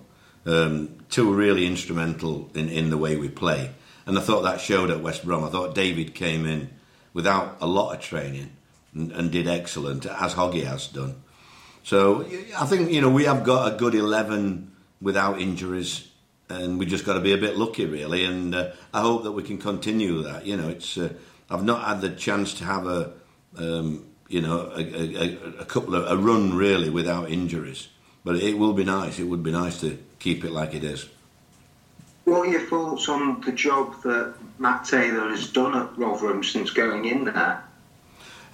um, 0.47 0.97
two 1.11 1.33
really 1.33 1.67
instrumental 1.67 2.51
in, 2.55 2.69
in 2.69 2.91
the 2.91 2.99
way 2.99 3.17
we 3.17 3.29
play. 3.29 3.71
And 4.07 4.19
I 4.19 4.21
thought 4.21 4.43
that 4.43 4.61
showed 4.61 4.91
at 4.91 5.01
West 5.01 5.25
Brom. 5.25 5.45
I 5.45 5.49
thought 5.49 5.75
David 5.75 6.15
came 6.15 6.47
in 6.47 6.71
without 7.13 7.59
a 7.61 7.67
lot 7.67 7.95
of 7.95 8.01
training 8.01 8.51
and, 8.95 9.13
and 9.13 9.31
did 9.31 9.47
excellent, 9.47 10.07
as 10.07 10.35
Hoggy 10.35 10.65
has 10.65 10.89
done. 10.89 11.23
So 11.85 12.25
I 12.57 12.67
think 12.67 12.91
you 12.91 13.01
know 13.01 13.11
we 13.11 13.25
have 13.25 13.45
got 13.45 13.73
a 13.73 13.77
good 13.77 13.95
eleven 13.95 14.73
without 15.01 15.41
injuries, 15.41 16.09
and 16.49 16.79
we 16.79 16.87
just 16.87 17.05
got 17.05 17.15
to 17.15 17.21
be 17.21 17.33
a 17.33 17.39
bit 17.39 17.57
lucky, 17.57 17.87
really. 17.87 18.25
And 18.25 18.55
uh, 18.55 18.71
I 18.95 19.01
hope 19.01 19.25
that 19.25 19.33
we 19.33 19.43
can 19.43 19.59
continue 19.59 20.23
that. 20.23 20.47
You 20.47 20.57
know, 20.57 20.69
it's 20.69 20.97
uh, 20.97 21.13
I've 21.51 21.65
not 21.65 21.87
had 21.87 22.01
the 22.01 22.11
chance 22.11 22.55
to 22.55 22.65
have 22.65 22.87
a 22.87 23.13
um, 23.59 24.07
you 24.29 24.41
know 24.41 24.73
a, 24.75 24.81
a, 24.81 25.61
a, 25.61 25.65
couple 25.65 25.95
of 25.95 26.11
a 26.11 26.17
run 26.17 26.55
really 26.55 26.91
without 26.91 27.31
injuries, 27.31 27.89
but 28.25 28.37
it 28.37 28.59
will 28.59 28.73
be 28.73 28.85
nice. 28.85 29.19
It 29.19 29.25
would 29.25 29.43
be 29.43 29.53
nice 29.53 29.81
to 29.81 29.99
keep 30.19 30.45
it 30.45 30.51
like 30.53 30.75
it 30.75 30.85
is. 30.85 31.09
What 32.25 32.47
are 32.47 32.51
your 32.51 32.67
thoughts 32.67 33.09
on 33.09 33.41
the 33.41 33.53
job 33.53 34.01
that 34.03 34.35
Matt 34.59 34.85
Taylor 34.85 35.29
has 35.31 35.51
done 35.51 35.77
at 35.77 35.99
Rotherham 35.99 36.45
since 36.45 36.71
going 36.71 37.05
in 37.05 37.25
there? 37.25 37.65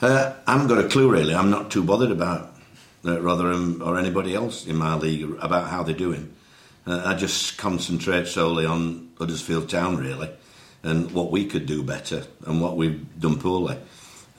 Uh, 0.01 0.35
I 0.47 0.53
haven't 0.53 0.69
got 0.69 0.85
a 0.85 0.89
clue 0.89 1.11
really. 1.11 1.35
I'm 1.35 1.51
not 1.51 1.71
too 1.71 1.85
bothered 1.85 2.11
about 2.11 2.55
uh, 3.05 3.21
Rotherham 3.21 3.83
or 3.83 3.99
anybody 3.99 4.35
else 4.35 4.67
in 4.67 4.77
my 4.77 4.95
league 4.95 5.37
about 5.41 5.69
how 5.69 5.83
they're 5.83 5.95
doing. 5.95 6.35
Uh, 6.87 7.03
I 7.05 7.15
just 7.15 7.59
concentrate 7.59 8.27
solely 8.27 8.65
on 8.65 9.11
Huddersfield 9.19 9.69
Town 9.69 9.97
really, 9.99 10.31
and 10.83 11.11
what 11.11 11.31
we 11.31 11.45
could 11.45 11.67
do 11.67 11.83
better 11.83 12.25
and 12.47 12.63
what 12.63 12.77
we've 12.77 13.21
done 13.21 13.39
poorly. 13.39 13.77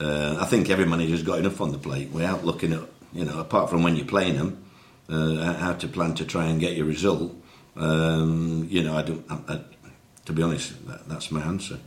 Uh, 0.00 0.38
I 0.40 0.46
think 0.46 0.70
every 0.70 0.86
manager's 0.86 1.22
got 1.22 1.38
enough 1.38 1.60
on 1.60 1.72
the 1.72 1.78
plate. 1.78 2.08
We're 2.10 2.32
looking 2.36 2.72
at, 2.72 2.82
you 3.12 3.24
know, 3.24 3.38
apart 3.38 3.68
from 3.68 3.82
when 3.82 3.96
you're 3.96 4.06
playing 4.06 4.36
them, 4.36 4.64
uh, 5.10 5.52
how 5.54 5.74
to 5.74 5.88
plan 5.88 6.14
to 6.14 6.24
try 6.24 6.46
and 6.46 6.58
get 6.58 6.76
your 6.76 6.86
result. 6.86 7.34
Um, 7.76 8.66
you 8.70 8.82
know, 8.82 8.96
I 8.96 9.02
don't. 9.02 9.24
I, 9.30 9.54
I, 9.54 9.60
to 10.26 10.32
be 10.32 10.42
honest, 10.42 10.86
that, 10.86 11.08
that's 11.08 11.30
my 11.30 11.42
answer. 11.42 11.78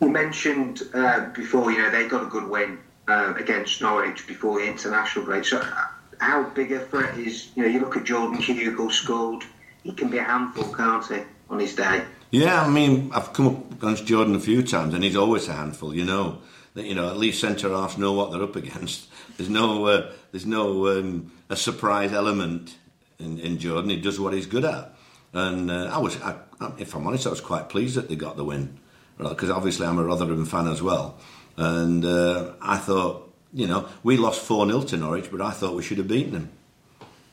You 0.00 0.10
mentioned 0.10 0.82
uh, 0.92 1.30
before, 1.30 1.70
you 1.70 1.78
know, 1.78 1.90
they 1.90 2.06
got 2.06 2.22
a 2.22 2.26
good 2.26 2.48
win 2.48 2.78
uh, 3.08 3.34
against 3.38 3.80
Norwich 3.80 4.26
before 4.26 4.60
the 4.60 4.66
international 4.66 5.24
break. 5.24 5.44
So, 5.44 5.58
uh, 5.58 5.86
how 6.18 6.44
big 6.50 6.72
a 6.72 6.80
threat 6.80 7.16
is, 7.16 7.48
you 7.54 7.62
know, 7.62 7.68
you 7.68 7.80
look 7.80 7.96
at 7.96 8.04
Jordan 8.04 8.38
Hugill 8.38 8.90
scored, 8.90 9.44
he 9.82 9.92
can 9.92 10.08
be 10.08 10.18
a 10.18 10.24
handful, 10.24 10.72
can't 10.74 11.06
he, 11.06 11.20
on 11.48 11.58
his 11.58 11.74
day? 11.74 12.02
Yeah, 12.30 12.62
I 12.62 12.68
mean, 12.68 13.10
I've 13.14 13.32
come 13.32 13.48
up 13.48 13.72
against 13.72 14.06
Jordan 14.06 14.34
a 14.34 14.40
few 14.40 14.62
times 14.62 14.94
and 14.94 15.04
he's 15.04 15.16
always 15.16 15.48
a 15.48 15.52
handful, 15.52 15.94
you 15.94 16.04
know. 16.04 16.38
You 16.76 16.94
know, 16.94 17.08
at 17.08 17.16
least 17.16 17.40
centre 17.40 17.70
halves 17.70 17.96
know 17.96 18.12
what 18.12 18.30
they're 18.30 18.42
up 18.42 18.54
against. 18.54 19.08
There's 19.36 19.50
no, 19.50 19.86
uh, 19.86 20.12
there's 20.32 20.46
no 20.46 20.98
um, 20.98 21.30
a 21.50 21.56
surprise 21.56 22.10
element 22.10 22.78
in, 23.18 23.38
in 23.38 23.58
Jordan. 23.58 23.90
He 23.90 24.00
does 24.00 24.18
what 24.18 24.32
he's 24.32 24.46
good 24.46 24.64
at, 24.64 24.96
and 25.34 25.70
uh, 25.70 25.90
I 25.92 25.98
was, 25.98 26.18
I, 26.22 26.36
if 26.78 26.94
I'm 26.94 27.06
honest, 27.06 27.26
I 27.26 27.30
was 27.30 27.42
quite 27.42 27.68
pleased 27.68 27.96
that 27.96 28.08
they 28.08 28.16
got 28.16 28.38
the 28.38 28.44
win, 28.44 28.78
because 29.18 29.50
obviously 29.50 29.86
I'm 29.86 29.98
a 29.98 30.04
Rotherham 30.04 30.46
fan 30.46 30.68
as 30.68 30.80
well, 30.80 31.18
and 31.58 32.02
uh, 32.02 32.52
I 32.62 32.78
thought, 32.78 33.30
you 33.52 33.66
know, 33.66 33.90
we 34.02 34.16
lost 34.16 34.40
four 34.40 34.66
0 34.66 34.84
to 34.84 34.96
Norwich, 34.96 35.30
but 35.30 35.42
I 35.42 35.50
thought 35.50 35.74
we 35.74 35.82
should 35.82 35.98
have 35.98 36.08
beaten 36.08 36.32
them. 36.32 36.50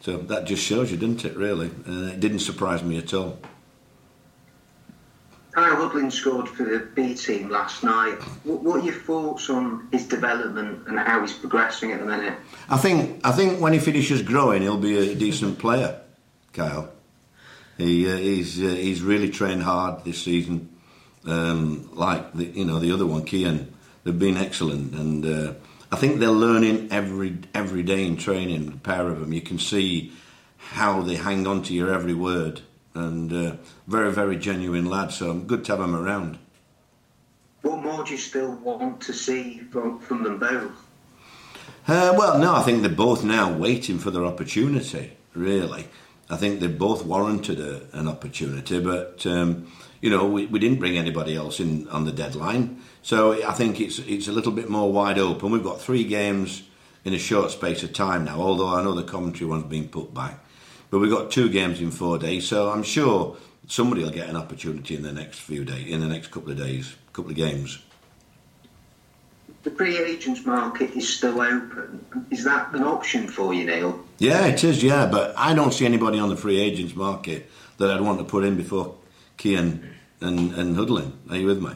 So 0.02 0.18
that 0.18 0.44
just 0.44 0.62
shows 0.62 0.92
you, 0.92 0.98
didn't 0.98 1.24
it? 1.24 1.38
Really, 1.38 1.68
it 1.68 2.20
didn't 2.20 2.40
surprise 2.40 2.84
me 2.84 2.98
at 2.98 3.14
all. 3.14 3.40
Kyle 5.54 5.76
Hudlin 5.76 6.12
scored 6.12 6.50
for 6.50 6.64
the 6.64 6.80
B 6.80 7.14
team 7.14 7.50
last 7.50 7.84
night. 7.84 8.16
What, 8.44 8.64
what, 8.64 8.82
are 8.82 8.84
your 8.84 8.96
thoughts 8.96 9.52
on 9.52 9.88
his 9.92 10.08
development 10.08 10.88
and 10.88 10.98
how 10.98 11.22
he's 11.22 11.34
progressing 11.34 11.92
at 11.92 12.00
the 12.00 12.06
minute? 12.08 12.34
I 12.70 12.78
think 12.78 13.22
I 13.24 13.32
think 13.32 13.62
when 13.62 13.72
he 13.72 13.80
finishes 13.80 14.24
growing, 14.24 14.64
he'll 14.64 14.78
be 14.78 14.98
a 14.98 15.16
decent 15.16 15.60
player. 15.60 16.00
Kyle, 16.54 16.92
he 17.78 18.12
uh, 18.12 18.18
he's 18.18 18.62
uh, 18.62 18.68
he's 18.68 19.04
really 19.04 19.30
trained 19.30 19.62
hard 19.62 20.04
this 20.04 20.24
season. 20.24 20.70
Um, 21.26 21.88
like 21.94 22.34
the 22.34 22.46
you 22.46 22.66
know 22.66 22.80
the 22.80 22.92
other 22.92 23.06
one, 23.06 23.24
Kian, 23.24 23.68
they've 24.04 24.18
been 24.18 24.38
excellent, 24.38 24.96
and 24.96 25.26
uh, 25.26 25.54
I 25.92 25.98
think 25.98 26.20
they're 26.20 26.30
learning 26.30 26.88
every 26.92 27.38
every 27.54 27.84
day 27.84 28.08
in 28.08 28.18
training. 28.18 28.66
The 28.66 28.78
pair 28.78 29.08
of 29.08 29.20
them, 29.20 29.32
you 29.32 29.42
can 29.42 29.60
see 29.60 30.14
how 30.58 31.04
they 31.04 31.16
hang 31.16 31.46
on 31.46 31.62
to 31.64 31.74
your 31.76 31.94
every 31.94 32.16
word 32.16 32.62
and 32.96 33.34
uh, 33.34 33.56
very, 33.88 34.12
very 34.12 34.38
genuine 34.38 34.86
lad. 34.86 35.12
So 35.12 35.34
good 35.34 35.66
to 35.66 35.72
have 35.74 35.82
him 35.82 35.96
around. 35.96 36.38
What 37.62 37.82
more 37.82 38.04
do 38.04 38.12
you 38.12 38.18
still 38.18 38.56
want 38.56 39.02
to 39.02 39.14
see 39.14 39.60
from, 39.72 40.00
from 40.00 40.24
them 40.24 40.38
both? 40.38 40.72
Uh, 41.88 42.14
well, 42.18 42.38
no, 42.38 42.56
I 42.56 42.62
think 42.62 42.82
they're 42.82 42.92
both 42.92 43.24
now 43.24 43.52
waiting 43.52 44.00
for 44.00 44.12
their 44.12 44.26
opportunity, 44.26 45.14
really. 45.34 45.88
I 46.30 46.38
think 46.38 46.60
they 46.60 46.68
both 46.68 47.06
warranted 47.06 47.60
a, 47.60 47.82
an 47.94 48.08
opportunity, 48.08 48.80
but, 48.80 49.26
um, 49.26 49.68
you 50.02 50.10
know, 50.10 50.26
we, 50.26 50.46
we 50.46 50.60
didn't 50.60 50.80
bring 50.80 50.98
anybody 50.98 51.36
else 51.36 51.60
in 51.60 51.88
on 51.90 52.06
the 52.06 52.12
deadline. 52.12 52.82
So 53.02 53.46
I 53.46 53.54
think 53.54 53.80
it's, 53.80 54.00
it's 54.00 54.28
a 54.28 54.32
little 54.32 54.52
bit 54.52 54.70
more 54.70 54.92
wide 54.92 55.20
open. 55.20 55.52
We've 55.52 55.64
got 55.64 55.82
three 55.82 56.06
games 56.06 56.64
in 57.06 57.14
a 57.14 57.20
short 57.20 57.52
space 57.52 57.84
of 57.84 57.94
time 57.94 58.26
now, 58.26 58.40
although 58.42 58.68
I 58.68 58.82
know 58.82 58.94
the 58.94 59.04
Coventry 59.04 59.46
one's 59.46 59.66
been 59.66 59.90
put 59.90 60.14
back. 60.14 60.43
But 60.94 61.00
we've 61.00 61.10
got 61.10 61.32
two 61.32 61.50
games 61.50 61.82
in 61.82 61.90
four 61.90 62.20
days, 62.20 62.48
so 62.48 62.70
I'm 62.70 62.84
sure 62.84 63.36
somebody 63.66 64.04
will 64.04 64.12
get 64.12 64.30
an 64.30 64.36
opportunity 64.36 64.96
in 64.96 65.02
the 65.02 65.12
next 65.12 65.40
few 65.40 65.66
days, 65.66 65.88
in 65.88 66.02
the 66.02 66.08
next 66.08 66.28
couple 66.28 66.52
of 66.52 66.58
days, 66.60 66.96
couple 67.14 67.32
of 67.32 67.36
games. 67.36 67.80
The 69.64 69.72
free 69.72 69.98
agents 69.98 70.46
market 70.46 70.92
is 70.92 71.12
still 71.12 71.42
open. 71.42 72.06
Is 72.30 72.44
that 72.44 72.76
an 72.76 72.84
option 72.84 73.28
for 73.28 73.56
you, 73.56 73.66
Neil? 73.66 74.06
Yeah, 74.20 74.46
it 74.46 74.64
is. 74.64 74.84
Yeah, 74.84 75.08
but 75.08 75.34
I 75.36 75.56
don't 75.56 75.74
see 75.74 75.88
anybody 75.88 76.20
on 76.20 76.30
the 76.30 76.38
free 76.38 76.60
agents 76.60 76.96
market 76.96 77.50
that 77.80 77.90
I'd 77.90 78.02
want 78.02 78.20
to 78.20 78.24
put 78.24 78.44
in 78.44 78.56
before 78.56 78.96
Kian 79.40 79.84
and, 80.22 80.54
and 80.54 80.76
Hudlin. 80.76 81.14
Are 81.28 81.38
you 81.38 81.48
with 81.48 81.60
me? 81.60 81.72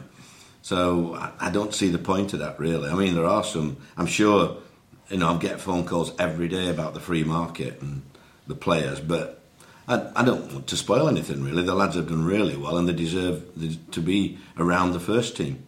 So 0.62 1.16
I, 1.16 1.48
I 1.48 1.50
don't 1.50 1.74
see 1.74 1.88
the 1.88 1.98
point 1.98 2.34
of 2.34 2.38
that 2.38 2.60
really. 2.60 2.88
I 2.88 2.94
mean, 2.94 3.16
there 3.16 3.26
are 3.26 3.42
some. 3.42 3.78
I'm 3.96 4.06
sure, 4.06 4.58
you 5.08 5.16
know, 5.16 5.34
I 5.34 5.38
get 5.38 5.60
phone 5.60 5.84
calls 5.86 6.12
every 6.20 6.46
day 6.46 6.68
about 6.68 6.94
the 6.94 7.00
free 7.00 7.24
market 7.24 7.82
and 7.82 8.02
the 8.48 8.54
players, 8.54 8.98
but 8.98 9.40
I, 9.86 10.10
I, 10.16 10.24
don't 10.24 10.52
want 10.52 10.66
to 10.66 10.76
spoil 10.76 11.08
anything 11.08 11.44
really. 11.44 11.62
The 11.62 11.74
lads 11.74 11.94
have 11.94 12.08
done 12.08 12.24
really 12.24 12.56
well 12.56 12.76
and 12.76 12.88
they 12.88 12.92
deserve 12.92 13.44
to 13.92 14.00
be 14.00 14.38
around 14.58 14.92
the 14.92 15.00
first 15.00 15.36
team. 15.36 15.64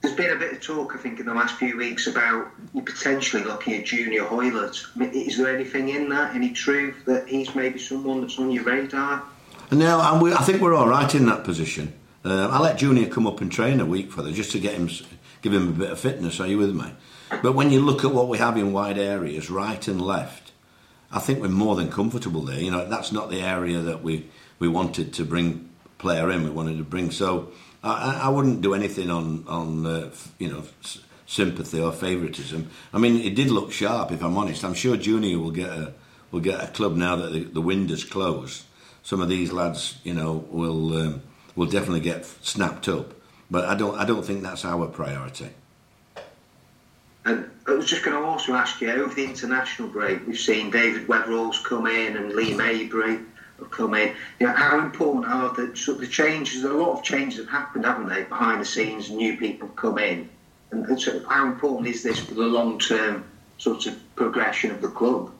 There's 0.00 0.16
been 0.16 0.32
a 0.32 0.36
bit 0.36 0.52
of 0.52 0.60
talk, 0.60 0.94
I 0.94 0.98
think, 0.98 1.18
in 1.18 1.26
the 1.26 1.32
last 1.32 1.56
few 1.56 1.78
weeks 1.78 2.06
about 2.06 2.50
you 2.74 2.82
potentially 2.82 3.42
looking 3.42 3.74
at 3.74 3.84
Junior 3.84 4.24
Hoilett. 4.24 4.84
Is 5.14 5.38
there 5.38 5.54
anything 5.54 5.88
in 5.88 6.10
that, 6.10 6.34
any 6.34 6.50
truth 6.50 7.04
that 7.06 7.26
he's 7.26 7.54
maybe 7.54 7.78
someone 7.78 8.20
that's 8.20 8.38
on 8.38 8.50
your 8.50 8.64
radar? 8.64 9.22
No, 9.72 10.00
I 10.00 10.42
think 10.42 10.60
we're 10.60 10.74
all 10.74 10.88
right 10.88 11.12
in 11.14 11.24
that 11.26 11.44
position. 11.44 11.94
Uh, 12.22 12.48
I 12.48 12.58
let 12.60 12.76
Junior 12.76 13.06
come 13.06 13.26
up 13.26 13.40
and 13.40 13.50
train 13.50 13.80
a 13.80 13.86
week 13.86 14.12
for 14.12 14.22
them 14.22 14.34
just 14.34 14.52
to 14.52 14.58
get 14.58 14.74
him, 14.74 14.90
give 15.40 15.54
him 15.54 15.68
a 15.68 15.72
bit 15.72 15.90
of 15.90 15.98
fitness. 15.98 16.38
Are 16.38 16.46
you 16.46 16.58
with 16.58 16.74
me? 16.74 16.92
But 17.42 17.54
when 17.54 17.70
you 17.70 17.80
look 17.80 18.04
at 18.04 18.12
what 18.12 18.28
we 18.28 18.38
have 18.38 18.58
in 18.58 18.72
wide 18.72 18.98
areas, 18.98 19.50
right 19.50 19.86
and 19.88 20.00
left, 20.00 20.43
I 21.14 21.20
think 21.20 21.40
we're 21.40 21.48
more 21.48 21.76
than 21.76 21.90
comfortable 21.90 22.42
there. 22.42 22.60
You 22.60 22.70
know, 22.70 22.88
that's 22.88 23.12
not 23.12 23.30
the 23.30 23.40
area 23.40 23.78
that 23.80 24.02
we, 24.02 24.28
we 24.58 24.68
wanted 24.68 25.14
to 25.14 25.24
bring 25.24 25.70
player 25.96 26.30
in. 26.30 26.44
We 26.44 26.50
wanted 26.50 26.76
to 26.78 26.84
bring 26.84 27.10
so 27.10 27.52
I, 27.84 28.22
I 28.24 28.28
wouldn't 28.30 28.62
do 28.62 28.74
anything 28.74 29.10
on 29.10 29.44
on 29.46 29.86
uh, 29.86 30.10
you 30.38 30.48
know 30.48 30.64
sympathy 31.26 31.80
or 31.80 31.92
favouritism. 31.92 32.70
I 32.92 32.98
mean, 32.98 33.20
it 33.20 33.34
did 33.34 33.50
look 33.50 33.72
sharp. 33.72 34.10
If 34.10 34.22
I'm 34.22 34.36
honest, 34.36 34.64
I'm 34.64 34.74
sure 34.74 34.96
Junior 34.96 35.38
will 35.38 35.50
get 35.50 35.68
a 35.68 35.92
will 36.30 36.40
get 36.40 36.64
a 36.64 36.66
club 36.68 36.96
now 36.96 37.16
that 37.16 37.32
the, 37.32 37.44
the 37.44 37.60
windows 37.60 38.04
closed. 38.04 38.64
Some 39.02 39.20
of 39.20 39.28
these 39.28 39.52
lads, 39.52 39.98
you 40.02 40.14
know, 40.14 40.46
will 40.50 40.96
um, 40.96 41.22
will 41.54 41.66
definitely 41.66 42.00
get 42.00 42.24
snapped 42.24 42.88
up. 42.88 43.12
But 43.50 43.66
I 43.66 43.74
don't 43.74 43.98
I 43.98 44.04
don't 44.06 44.24
think 44.24 44.42
that's 44.42 44.64
our 44.64 44.86
priority. 44.86 45.50
And 47.24 47.50
I 47.66 47.72
was 47.72 47.86
just 47.86 48.02
going 48.04 48.16
to 48.20 48.26
also 48.26 48.54
ask 48.54 48.80
you 48.80 48.90
over 48.90 49.14
the 49.14 49.24
international 49.24 49.88
break, 49.88 50.26
we've 50.26 50.38
seen 50.38 50.70
David 50.70 51.08
Weatherall's 51.08 51.58
come 51.60 51.86
in 51.86 52.16
and 52.16 52.34
Lee 52.34 52.54
Maybury 52.54 53.20
have 53.58 53.70
come 53.70 53.94
in. 53.94 54.14
You 54.40 54.46
know, 54.46 54.52
how 54.52 54.78
important 54.80 55.26
are 55.26 55.54
the, 55.54 55.64
of 55.92 56.00
the 56.00 56.06
changes? 56.06 56.64
A 56.64 56.68
lot 56.68 56.98
of 56.98 57.02
changes 57.02 57.38
have 57.38 57.48
happened, 57.48 57.86
haven't 57.86 58.08
they, 58.08 58.24
behind 58.24 58.60
the 58.60 58.66
scenes? 58.66 59.10
New 59.10 59.38
people 59.38 59.68
come 59.68 59.98
in. 59.98 60.28
And, 60.70 60.84
and 60.86 61.00
so 61.00 61.26
how 61.28 61.46
important 61.46 61.88
is 61.88 62.02
this 62.02 62.18
for 62.18 62.34
the 62.34 62.42
long 62.42 62.78
term 62.78 63.24
sort 63.58 63.86
of 63.86 63.98
progression 64.16 64.70
of 64.70 64.82
the 64.82 64.88
club? 64.88 65.32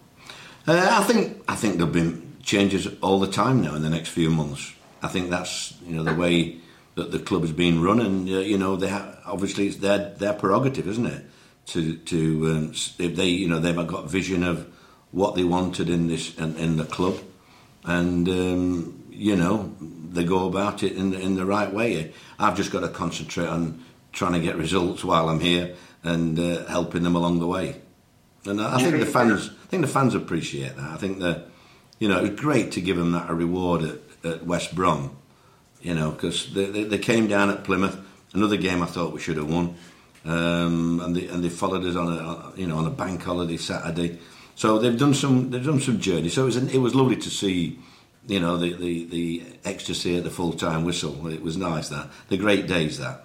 Uh, 0.67 0.89
I 0.91 1.05
think 1.05 1.43
I 1.49 1.57
think 1.57 1.77
there'll 1.77 1.93
be 1.93 2.23
changes 2.43 2.89
all 3.03 3.19
the 3.21 3.31
time 3.31 3.61
now 3.61 3.75
in 3.75 3.83
the 3.83 3.91
next 3.91 4.09
few 4.09 4.31
months. 4.31 4.73
I 5.03 5.09
think 5.09 5.29
that's 5.29 5.75
you 5.85 5.97
know 5.97 6.05
the 6.05 6.15
way 6.15 6.59
that 6.95 7.11
the 7.11 7.19
club 7.19 7.43
has 7.43 7.53
been 7.53 7.83
run, 7.83 8.01
and 8.01 8.29
uh, 8.29 8.39
you 8.39 8.57
know 8.57 8.77
they 8.77 8.89
have, 8.89 9.19
obviously 9.27 9.67
it's 9.67 9.77
their 9.77 10.15
their 10.15 10.33
prerogative, 10.33 10.89
isn't 10.89 11.07
it? 11.07 11.25
To 11.67 11.97
to 11.97 12.47
um, 12.51 12.73
if 12.99 13.17
they 13.17 13.29
you 13.29 13.49
know 13.49 13.59
they've 13.59 13.87
got 13.87 14.11
vision 14.11 14.43
of 14.43 14.71
what 15.13 15.35
they 15.35 15.45
wanted 15.45 15.89
in 15.89 16.09
this 16.09 16.37
in, 16.37 16.57
in 16.57 16.77
the 16.77 16.85
club, 16.85 17.19
and 17.85 18.29
um, 18.29 19.05
you 19.11 19.35
know 19.35 19.75
they 19.81 20.25
go 20.25 20.47
about 20.47 20.83
it 20.83 20.93
in 20.93 21.15
in 21.15 21.37
the 21.37 21.47
right 21.47 21.73
way. 21.73 22.13
I've 22.39 22.57
just 22.57 22.71
got 22.71 22.81
to 22.81 22.89
concentrate 22.89 23.49
on 23.49 23.83
trying 24.13 24.33
to 24.33 24.41
get 24.41 24.57
results 24.57 25.05
while 25.05 25.29
I'm 25.29 25.41
here 25.41 25.75
and 26.03 26.39
uh, 26.39 26.67
helping 26.67 27.03
them 27.03 27.17
along 27.17 27.41
the 27.41 27.47
way. 27.47 27.81
And 28.47 28.61
I 28.61 28.79
think 28.79 29.01
the 29.01 29.07
fans, 29.07 29.49
I 29.49 29.67
think 29.69 29.83
the 29.83 29.89
fans 29.89 30.15
appreciate 30.15 30.77
that. 30.77 30.91
I 30.91 30.97
think 30.97 31.21
that, 31.21 31.47
you 31.99 32.09
know, 32.09 32.19
it 32.19 32.31
was 32.31 32.41
great 32.41 32.73
to 32.73 32.81
give 32.81 32.97
them 32.97 33.13
that 33.13 33.31
a 33.31 33.35
reward 33.35 33.83
at, 33.83 34.33
at 34.33 34.47
West 34.47 34.75
Brom, 34.75 35.17
you 35.81 35.95
know, 35.95 36.11
because 36.11 36.53
they, 36.53 36.67
they, 36.67 36.85
they, 36.85 36.99
came 36.99 37.27
down 37.27 37.49
at 37.49 37.65
Plymouth. 37.65 37.99
Another 38.35 38.59
game 38.59 38.83
I 38.83 38.87
thought 38.87 39.15
we 39.15 39.21
should 39.21 39.39
have 39.39 39.51
won, 39.51 39.77
um, 40.25 41.01
and 41.01 41.15
they 41.15 41.27
and 41.29 41.45
they 41.45 41.49
followed 41.49 41.85
us 41.85 41.97
on 41.97 42.13
a 42.13 42.59
you 42.59 42.67
know 42.67 42.79
on 42.79 42.87
a 42.87 42.91
bank 42.91 43.23
holiday 43.23 43.57
Saturday. 43.57 44.19
So 44.55 44.79
they've 44.79 44.99
done 44.99 45.15
some 45.15 45.51
they've 45.51 45.65
done 45.65 45.81
some 45.81 46.01
journey. 46.01 46.29
So 46.29 46.43
it 46.43 46.47
was 46.47 46.57
it 46.57 46.79
was 46.79 46.95
lovely 46.95 47.17
to 47.17 47.31
see, 47.31 47.79
you 48.27 48.41
know, 48.41 48.57
the 48.57 48.73
the, 48.75 49.05
the 49.05 49.43
ecstasy 49.65 50.17
at 50.17 50.25
the 50.25 50.31
full 50.31 50.53
time 50.53 50.85
whistle. 50.85 51.27
It 51.29 51.43
was 51.43 51.57
nice 51.57 51.89
that 51.91 52.09
the 52.29 52.37
great 52.37 52.67
days 52.67 52.99
that. 52.99 53.25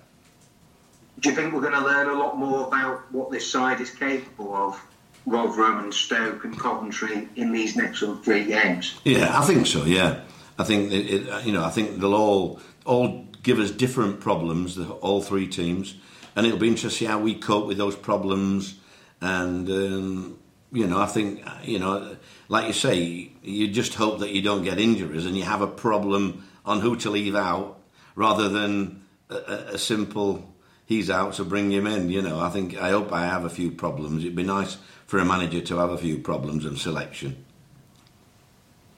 Do 1.19 1.29
you 1.29 1.35
think 1.35 1.53
we're 1.53 1.61
going 1.61 1.73
to 1.73 1.83
learn 1.83 2.07
a 2.07 2.13
lot 2.13 2.37
more 2.37 2.65
about 2.67 3.11
what 3.11 3.29
this 3.29 3.49
side 3.49 3.81
is 3.81 3.89
capable 3.89 4.55
of? 4.55 4.81
Rotherham 5.25 5.79
and 5.83 5.93
Stoke 5.93 6.45
and 6.45 6.57
Coventry 6.57 7.27
in 7.35 7.51
these 7.51 7.75
next 7.75 7.99
sort 7.99 8.17
of 8.17 8.23
three 8.23 8.45
games? 8.45 8.99
Yeah, 9.03 9.37
I 9.37 9.45
think 9.45 9.67
so. 9.67 9.83
Yeah, 9.83 10.21
I 10.57 10.63
think 10.63 10.91
it, 10.93 11.27
it, 11.27 11.45
you 11.45 11.51
know 11.51 11.63
I 11.63 11.69
think 11.69 11.99
they'll 11.99 12.15
all 12.15 12.59
all 12.85 13.25
give 13.43 13.59
us 13.59 13.71
different 13.71 14.19
problems, 14.19 14.75
the, 14.75 14.89
all 14.89 15.21
three 15.21 15.47
teams, 15.47 15.95
and 16.39 16.47
it'll 16.47 16.57
be 16.57 16.69
interesting 16.69 16.89
to 16.89 16.95
see 16.95 17.03
how 17.03 17.19
we 17.19 17.35
cope 17.35 17.67
with 17.67 17.77
those 17.77 17.97
problems. 17.97 18.79
And 19.19 19.69
um, 19.69 20.39
you 20.71 20.87
know, 20.87 20.97
I 21.01 21.05
think 21.05 21.45
you 21.63 21.79
know, 21.79 22.15
like 22.47 22.67
you 22.67 22.71
say, 22.73 23.31
you 23.43 23.67
just 23.67 23.95
hope 23.95 24.19
that 24.19 24.29
you 24.29 24.41
don't 24.41 24.63
get 24.63 24.79
injuries 24.79 25.25
and 25.25 25.35
you 25.35 25.43
have 25.43 25.59
a 25.61 25.67
problem 25.67 26.47
on 26.65 26.79
who 26.79 26.95
to 26.95 27.09
leave 27.09 27.35
out 27.35 27.81
rather 28.15 28.47
than 28.47 29.03
a, 29.29 29.73
a 29.73 29.77
simple 29.77 30.49
he's 30.85 31.09
out, 31.09 31.35
so 31.35 31.43
bring 31.43 31.71
him 31.71 31.85
in. 31.85 32.09
You 32.09 32.21
know, 32.21 32.39
I 32.39 32.49
think 32.49 32.77
I 32.77 32.91
hope 32.91 33.11
I 33.11 33.25
have 33.25 33.43
a 33.43 33.49
few 33.49 33.69
problems. 33.69 34.23
It'd 34.23 34.33
be 34.33 34.43
nice 34.43 34.77
for 35.07 35.19
a 35.19 35.25
manager 35.25 35.59
to 35.59 35.77
have 35.79 35.89
a 35.89 35.97
few 35.97 36.19
problems 36.19 36.65
in 36.65 36.77
selection. 36.77 37.43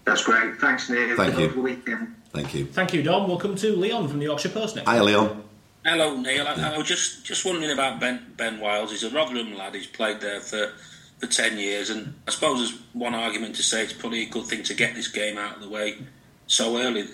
That's 0.05 0.23
great. 0.23 0.57
Thanks, 0.57 0.91
Neil. 0.91 1.15
Thank 1.15 1.39
you. 1.39 1.59
Weekend. 1.59 2.15
Thank 2.29 2.53
you. 2.53 2.65
Thank 2.67 2.93
you, 2.93 3.01
Dom. 3.01 3.27
Welcome 3.27 3.55
to 3.55 3.75
Leon 3.75 4.09
from 4.09 4.19
the 4.19 4.25
Yorkshire 4.25 4.49
Post 4.49 4.75
next. 4.75 4.87
Hi, 4.87 5.01
Leon. 5.01 5.43
Hello, 5.83 6.15
Neil. 6.15 6.47
I, 6.47 6.73
I, 6.73 6.77
was 6.77 6.87
just, 6.87 7.25
just 7.25 7.43
wondering 7.43 7.71
about 7.71 7.99
Ben, 7.99 8.33
ben 8.37 8.59
Wiles. 8.59 8.91
He's 8.91 9.03
a 9.03 9.09
Rotherham 9.09 9.55
lad. 9.55 9.73
He's 9.73 9.87
played 9.87 10.21
there 10.21 10.39
for, 10.39 10.73
for 11.19 11.25
10 11.25 11.57
years. 11.57 11.89
And 11.89 12.13
I 12.27 12.31
suppose 12.31 12.59
there's 12.59 12.81
one 12.93 13.15
argument 13.15 13.55
to 13.55 13.63
say 13.63 13.83
it's 13.83 13.93
probably 13.93 14.21
a 14.23 14.29
good 14.29 14.45
thing 14.45 14.61
to 14.63 14.73
get 14.75 14.93
this 14.93 15.07
game 15.07 15.37
out 15.39 15.55
of 15.55 15.61
the 15.63 15.69
way 15.69 15.97
so 16.45 16.77
early, 16.77 17.05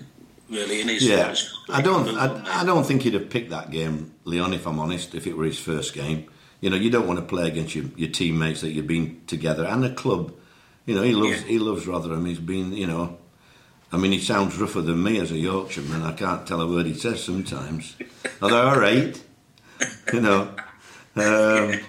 really, 0.50 0.82
in 0.82 0.90
his 0.90 1.08
Yeah. 1.08 1.34
I 1.70 1.82
don't, 1.82 2.10
I, 2.18 2.62
I 2.62 2.66
don't 2.66 2.84
think 2.84 3.04
he'd 3.04 3.14
have 3.14 3.30
picked 3.30 3.52
that 3.52 3.72
game, 3.72 4.14
Leon, 4.26 4.54
if 4.54 4.68
I'm 4.68 4.80
honest, 4.80 5.16
if 5.16 5.28
it 5.28 5.38
were 5.38 5.46
his 5.46 5.60
first 5.60 5.94
game. 5.94 6.30
You 6.60 6.70
know, 6.70 6.76
you 6.76 6.90
don't 6.90 7.08
want 7.08 7.20
to 7.20 7.26
play 7.26 7.48
against 7.48 7.74
your, 7.76 7.86
your 7.96 8.10
teammates 8.10 8.62
that 8.62 8.72
you've 8.72 8.88
been 8.88 9.22
together 9.28 9.64
and 9.66 9.82
the 9.84 9.92
club. 9.92 10.34
You 10.86 10.96
know, 10.96 11.04
he 11.04 11.14
loves 11.14 11.42
Yeah. 11.42 11.48
he 11.48 11.60
loves 11.60 11.86
Rotherham. 11.88 12.26
He's 12.26 12.40
been, 12.40 12.74
you 12.74 12.88
know, 12.88 13.18
I 13.92 13.98
mean, 13.98 14.12
he 14.12 14.20
sounds 14.20 14.58
rougher 14.58 14.82
than 14.82 15.02
me 15.02 15.20
as 15.20 15.32
a 15.32 15.38
Yorkshireman. 15.38 16.02
I 16.04 16.12
can't 16.12 16.46
tell 16.46 16.60
a 16.60 16.68
word 16.68 16.86
he 16.86 16.94
says 16.94 17.24
sometimes. 17.24 17.96
They're 18.42 18.54
all 18.54 18.80
right, 18.80 19.20
you 20.14 20.22
know. 20.22 20.54
Um, 21.16 21.80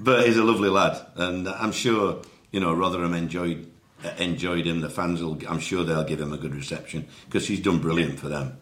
but 0.00 0.26
he's 0.26 0.36
a 0.36 0.44
lovely 0.44 0.68
lad, 0.68 1.04
and 1.16 1.48
I'm 1.48 1.72
sure 1.72 2.22
you 2.52 2.60
know 2.60 2.72
Rotherham 2.72 3.14
enjoyed 3.14 3.70
enjoyed 4.18 4.66
him. 4.66 4.80
The 4.80 4.88
fans 4.88 5.20
will, 5.20 5.38
I'm 5.48 5.58
sure 5.58 5.84
they'll 5.84 6.04
give 6.04 6.20
him 6.20 6.32
a 6.32 6.38
good 6.38 6.54
reception 6.54 7.08
because 7.26 7.48
he's 7.48 7.60
done 7.60 7.80
brilliant 7.80 8.20
for 8.20 8.28
them. 8.28 8.58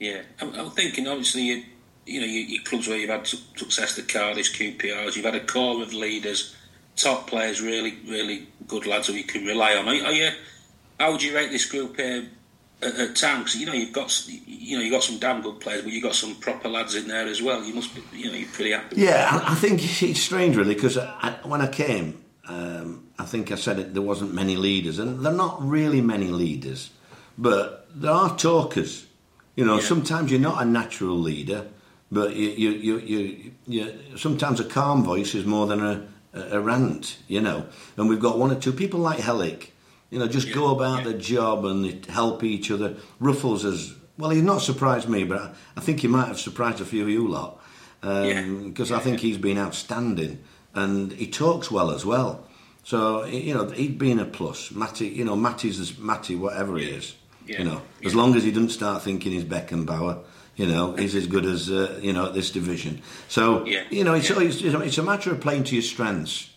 Yeah, 0.00 0.22
I'm, 0.40 0.54
I'm 0.54 0.70
thinking 0.70 1.06
obviously 1.06 1.42
you, 1.42 1.62
you 2.06 2.20
know 2.20 2.26
your, 2.26 2.44
your 2.44 2.62
clubs 2.64 2.88
where 2.88 2.96
you've 2.98 3.10
had 3.10 3.26
success, 3.26 3.94
the 3.94 4.02
Cardiff, 4.02 4.52
QPRs, 4.54 5.16
you've 5.16 5.24
had 5.24 5.34
a 5.34 5.44
core 5.44 5.82
of 5.82 5.92
leaders, 5.92 6.56
top 6.96 7.26
players, 7.26 7.60
really, 7.60 7.98
really 8.08 8.48
good 8.66 8.86
lads 8.86 9.08
who 9.08 9.12
you 9.12 9.24
can 9.24 9.44
rely 9.44 9.76
on. 9.76 9.86
Are, 9.86 10.06
are 10.06 10.12
you? 10.12 10.30
How 11.02 11.10
would 11.10 11.20
you 11.20 11.34
rate 11.34 11.50
this 11.50 11.66
group 11.68 11.96
here 11.96 12.28
at, 12.80 12.94
at 12.94 13.16
town? 13.16 13.40
Because 13.40 13.56
you 13.56 13.66
know 13.66 13.72
you've 13.72 13.92
got 13.92 14.24
you 14.28 14.78
know 14.78 14.84
you've 14.84 14.92
got 14.92 15.02
some 15.02 15.18
damn 15.18 15.42
good 15.42 15.58
players, 15.58 15.82
but 15.82 15.90
you've 15.92 16.04
got 16.04 16.14
some 16.14 16.36
proper 16.36 16.68
lads 16.68 16.94
in 16.94 17.08
there 17.08 17.26
as 17.26 17.42
well. 17.42 17.60
You 17.64 17.74
must 17.74 17.92
be 17.92 18.04
you 18.16 18.30
know 18.30 18.36
you're 18.36 18.48
pretty 18.50 18.70
happy. 18.70 19.00
Yeah, 19.00 19.42
I, 19.44 19.56
think 19.56 19.80
it's 19.82 20.20
strange 20.20 20.54
really 20.54 20.76
because 20.76 20.96
I, 20.96 21.40
when 21.42 21.60
I 21.60 21.66
came, 21.66 22.22
um, 22.46 23.08
I 23.18 23.24
think 23.24 23.50
I 23.50 23.56
said 23.56 23.80
it, 23.80 23.94
there 23.94 24.02
wasn't 24.02 24.32
many 24.32 24.54
leaders, 24.54 25.00
and 25.00 25.26
they're 25.26 25.32
not 25.32 25.60
really 25.60 26.00
many 26.00 26.28
leaders, 26.28 26.90
but 27.36 27.88
there 27.92 28.12
are 28.12 28.36
talkers. 28.36 29.04
You 29.56 29.64
know, 29.64 29.78
Yeah. 29.78 29.82
sometimes 29.82 30.30
you're 30.30 30.38
not 30.38 30.62
a 30.62 30.64
natural 30.64 31.18
leader, 31.18 31.66
but 32.12 32.36
you, 32.36 32.48
you, 32.50 32.70
you, 32.70 32.98
you, 33.00 33.52
you 33.66 33.98
sometimes 34.16 34.60
a 34.60 34.64
calm 34.64 35.02
voice 35.02 35.34
is 35.34 35.44
more 35.44 35.66
than 35.66 35.84
a, 35.84 36.06
a 36.32 36.60
rant. 36.60 37.18
You 37.26 37.40
know, 37.40 37.66
and 37.96 38.08
we've 38.08 38.20
got 38.20 38.38
one 38.38 38.52
or 38.52 38.60
two 38.60 38.72
people 38.72 39.00
like 39.00 39.18
Helik. 39.18 39.70
You 40.12 40.18
know, 40.18 40.28
just 40.28 40.48
Yeah, 40.48 40.54
go 40.54 40.66
about 40.76 40.98
yeah. 40.98 41.04
the 41.12 41.14
job 41.14 41.64
and 41.64 42.04
help 42.06 42.44
each 42.44 42.70
other. 42.70 42.94
Ruffels 43.20 43.62
has 43.62 43.94
well, 44.18 44.30
he's 44.30 44.42
not 44.42 44.60
surprised 44.60 45.08
me, 45.08 45.24
but 45.24 45.38
I, 45.40 45.50
I 45.78 45.80
think 45.80 46.00
he 46.00 46.06
might 46.08 46.28
have 46.28 46.38
surprised 46.38 46.80
a 46.80 46.84
few 46.84 47.02
of 47.02 47.08
you 47.08 47.26
lot 47.26 47.58
because 48.00 48.92
I 48.92 48.98
think 48.98 49.20
he's 49.20 49.38
been 49.38 49.58
outstanding 49.58 50.38
and 50.74 51.12
he 51.12 51.26
talks 51.26 51.70
well 51.70 51.90
as 51.90 52.04
well. 52.04 52.46
So 52.84 53.24
you 53.24 53.54
know 53.54 53.70
he'd 53.70 53.98
been 53.98 54.18
a 54.20 54.24
plus. 54.26 54.70
Matty, 54.70 55.08
you 55.08 55.24
know 55.24 55.34
Matty's 55.36 55.80
as 55.80 55.98
Matty, 55.98 56.34
whatever 56.36 56.76
he 56.76 56.86
is. 56.90 57.14
You 57.46 57.64
know, 57.64 57.80
as 58.04 58.14
long 58.14 58.36
as 58.36 58.44
he 58.44 58.50
doesn't 58.50 58.70
start 58.70 59.02
thinking 59.02 59.32
he's 59.32 59.44
Beckenbauer, 59.44 60.22
you 60.56 60.66
know, 60.66 60.94
he's 60.94 61.14
as 61.16 61.26
good 61.26 61.44
as 61.46 61.70
uh, 61.70 61.98
you 62.02 62.12
know 62.12 62.26
at 62.26 62.34
this 62.34 62.50
division. 62.50 63.00
So 63.28 63.64
Yeah. 63.66 63.84
you 63.90 64.04
know, 64.04 64.14
it's, 64.14 64.28
Yeah. 64.30 64.40
it's 64.40 64.60
it's 64.62 64.98
a 64.98 65.02
matter 65.02 65.30
of 65.32 65.40
playing 65.40 65.64
to 65.64 65.74
your 65.74 65.82
strengths, 65.82 66.50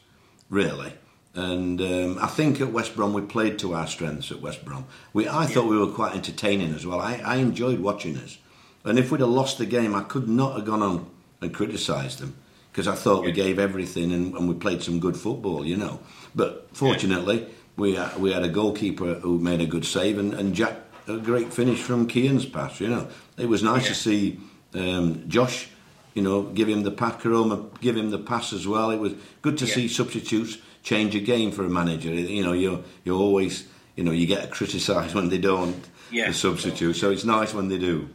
really. 0.50 0.94
And 1.36 1.82
um, 1.82 2.18
I 2.22 2.28
think 2.28 2.62
at 2.62 2.72
West 2.72 2.96
Brom 2.96 3.12
we 3.14 3.22
played 3.22 3.60
to 3.60 3.74
our 3.74 3.88
strengths 3.88 4.32
at 4.32 4.42
West 4.42 4.64
Brom. 4.64 4.86
We, 5.14 5.28
I 5.28 5.46
thought 5.46 5.66
we 5.68 5.78
were 5.78 5.92
quite 5.92 6.16
entertaining 6.16 6.74
as 6.74 6.86
well. 6.86 7.02
I, 7.02 7.16
I 7.18 7.36
enjoyed 7.38 7.80
watching 7.80 8.16
us. 8.18 8.38
And 8.86 8.98
if 8.98 9.12
we'd 9.12 9.20
have 9.20 9.30
lost 9.30 9.58
the 9.58 9.66
game, 9.66 9.94
I 9.94 10.02
could 10.04 10.30
not 10.30 10.56
have 10.56 10.66
gone 10.66 10.82
on 10.82 11.10
and 11.42 11.54
criticised 11.54 12.20
them 12.20 12.38
because 12.72 12.88
I 12.88 12.96
thought 12.96 13.26
we 13.26 13.32
gave 13.32 13.60
everything 13.60 14.12
and, 14.14 14.34
and 14.36 14.48
we 14.48 14.56
played 14.56 14.82
some 14.82 15.00
good 15.00 15.18
football, 15.18 15.66
you 15.66 15.76
know. 15.76 16.00
But 16.34 16.70
fortunately, 16.74 17.48
we 17.76 17.98
uh, 17.98 18.18
we 18.18 18.32
had 18.32 18.44
a 18.44 18.50
goalkeeper 18.50 19.16
who 19.16 19.40
made 19.40 19.60
a 19.60 19.66
good 19.66 19.86
save 19.86 20.18
and, 20.18 20.34
and 20.34 20.54
Jack 20.54 20.76
a 21.08 21.18
great 21.18 21.54
finish 21.54 21.82
from 21.82 22.08
Kian's 22.08 22.46
pass. 22.46 22.80
You 22.80 22.88
know, 22.88 23.08
it 23.38 23.48
was 23.50 23.62
nice 23.62 23.84
Yeah. 23.84 23.90
to 23.90 23.96
see 23.96 24.40
um, 24.74 25.28
Josh. 25.28 25.70
You 26.14 26.22
know, 26.22 26.44
give 26.44 26.70
him 26.70 26.84
the 26.84 27.20
Roma, 27.26 27.66
give 27.82 27.98
him 27.98 28.10
the 28.10 28.18
pass 28.20 28.54
as 28.54 28.66
well. 28.66 28.90
It 28.92 29.00
was 29.00 29.14
good 29.42 29.58
to 29.58 29.66
Yeah. 29.66 29.74
see 29.76 29.88
substitutes 29.90 30.58
change 30.86 31.16
a 31.16 31.20
game 31.20 31.52
for 31.52 31.66
a 31.66 31.70
manager. 31.70 32.14
You 32.14 32.44
know, 32.44 32.54
you 32.54 32.84
you 33.04 33.18
always 33.18 33.68
you 33.98 34.04
know 34.06 34.12
you 34.12 34.26
get 34.26 34.52
criticised 34.52 35.14
when 35.14 35.28
they 35.28 35.40
don't. 35.40 35.84
Yeah. 36.12 36.28
The 36.28 36.34
substitute, 36.34 36.96
so 36.96 37.10
it's 37.10 37.26
nice 37.26 37.54
when 37.54 37.68
they 37.68 37.80
do. 37.80 38.08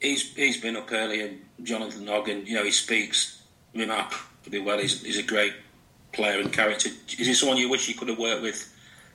He's 0.00 0.34
he's 0.34 0.60
been 0.60 0.76
up 0.76 0.90
earlier, 0.90 1.30
Jonathan 1.62 2.06
Noggin. 2.06 2.46
You 2.46 2.56
know 2.56 2.64
he 2.64 2.72
speaks 2.72 3.42
remarkably 3.74 4.60
well. 4.60 4.78
He's, 4.78 5.02
he's 5.02 5.18
a 5.18 5.22
great 5.22 5.52
player 6.12 6.40
and 6.40 6.50
character. 6.52 6.88
Is 7.18 7.26
he 7.26 7.34
someone 7.34 7.58
you 7.58 7.68
wish 7.68 7.86
you 7.86 7.94
could 7.94 8.08
have 8.08 8.18
worked 8.18 8.42
with? 8.42 8.74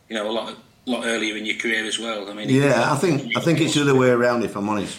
You 0.10 0.15
know 0.15 0.29
a 0.29 0.31
lot 0.31 0.55
lot 0.86 1.05
earlier 1.05 1.36
in 1.36 1.45
your 1.45 1.58
career 1.58 1.84
as 1.84 1.97
well. 1.97 2.29
I 2.29 2.34
mean, 2.34 2.49
Yeah, 2.49 2.93
I 2.93 2.95
think 2.95 3.36
I 3.36 3.41
think 3.41 3.60
it's 3.60 3.73
the 3.73 3.81
other 3.81 3.95
way 3.95 4.10
around. 4.10 4.43
If 4.43 4.55
I'm 4.55 4.69
honest, 4.69 4.97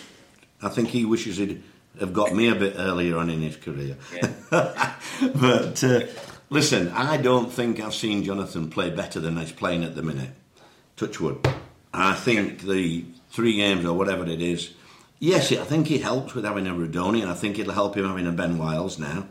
I 0.61 0.69
think 0.69 0.89
he 0.89 1.05
wishes 1.05 1.37
he'd 1.37 1.63
have 2.01 2.13
got 2.13 2.35
me 2.35 2.49
a 2.49 2.57
bit 2.57 2.75
earlier 2.77 3.17
on 3.17 3.31
in 3.31 3.41
his 3.41 3.57
career. 3.57 3.97
Yeah. 4.13 4.33
but 4.51 5.85
uh, 5.85 6.01
listen, 6.51 6.89
I 6.89 7.17
don't 7.17 7.53
think 7.53 7.81
I've 7.81 7.95
seen 7.95 8.25
Jonathan 8.25 8.71
play 8.71 8.91
better 8.91 9.21
than 9.21 9.37
he's 9.37 9.53
playing 9.53 9.85
at 9.85 9.95
the 9.95 10.03
minute. 10.03 10.31
Touchwood. 10.97 11.47
I 11.93 12.15
think 12.15 12.63
the 12.63 13.05
three 13.31 13.57
games 13.57 13.85
or 13.85 13.95
whatever 13.97 14.25
it 14.27 14.41
is. 14.41 14.73
Yes, 15.19 15.51
I 15.53 15.65
think 15.65 15.91
it 15.91 16.03
helps 16.03 16.35
with 16.35 16.45
having 16.45 16.67
a 16.67 16.73
Rudoni, 16.75 17.23
and 17.23 17.31
I 17.31 17.35
think 17.35 17.59
it'll 17.59 17.73
help 17.73 17.97
him 17.97 18.07
having 18.07 18.27
a 18.27 18.33
Ben 18.33 18.59
Wiles 18.59 18.99
now. 18.99 19.27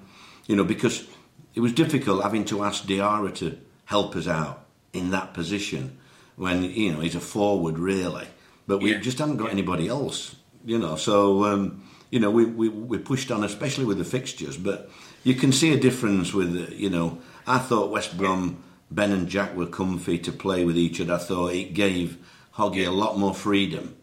You 0.47 0.55
know, 0.55 0.63
because 0.63 1.07
it 1.53 1.59
was 1.59 1.73
difficult 1.73 2.23
having 2.23 2.45
to 2.45 2.63
ask 2.63 2.83
Diarra 2.85 3.33
to 3.35 3.57
help 3.85 4.15
us 4.15 4.27
out 4.27 4.65
in 4.93 5.11
that 5.11 5.33
position 5.33 5.97
when 6.35 6.63
you 6.63 6.91
know 6.91 6.99
he's 7.01 7.15
a 7.15 7.19
forward 7.19 7.77
really, 7.79 8.27
but 8.67 8.79
we 8.81 8.91
Yeah. 8.93 8.99
just 8.99 9.19
haven't 9.19 9.37
got 9.37 9.51
anybody 9.51 9.87
else. 9.87 10.35
You 10.65 10.79
know, 10.79 10.95
so 10.95 11.45
um, 11.45 11.83
you 12.09 12.19
know 12.19 12.31
we, 12.31 12.45
we 12.45 12.69
we 12.69 12.97
pushed 12.97 13.31
on, 13.31 13.43
especially 13.43 13.85
with 13.85 13.97
the 13.97 14.05
fixtures. 14.05 14.57
But 14.57 14.89
you 15.23 15.35
can 15.35 15.51
see 15.51 15.73
a 15.73 15.79
difference 15.79 16.33
with 16.33 16.71
you 16.71 16.89
know. 16.89 17.19
I 17.47 17.59
thought 17.59 17.91
West 17.91 18.17
Brom, 18.17 18.63
Ben 18.89 19.11
and 19.11 19.27
Jack 19.27 19.55
were 19.55 19.67
comfy 19.67 20.17
to 20.19 20.31
play 20.31 20.65
with 20.65 20.77
each 20.77 20.99
other. 20.99 21.13
I 21.13 21.17
thought 21.17 21.53
it 21.53 21.73
gave 21.73 22.17
Hoggy 22.55 22.87
a 22.87 22.91
lot 22.91 23.17
more 23.17 23.35
freedom. 23.35 23.95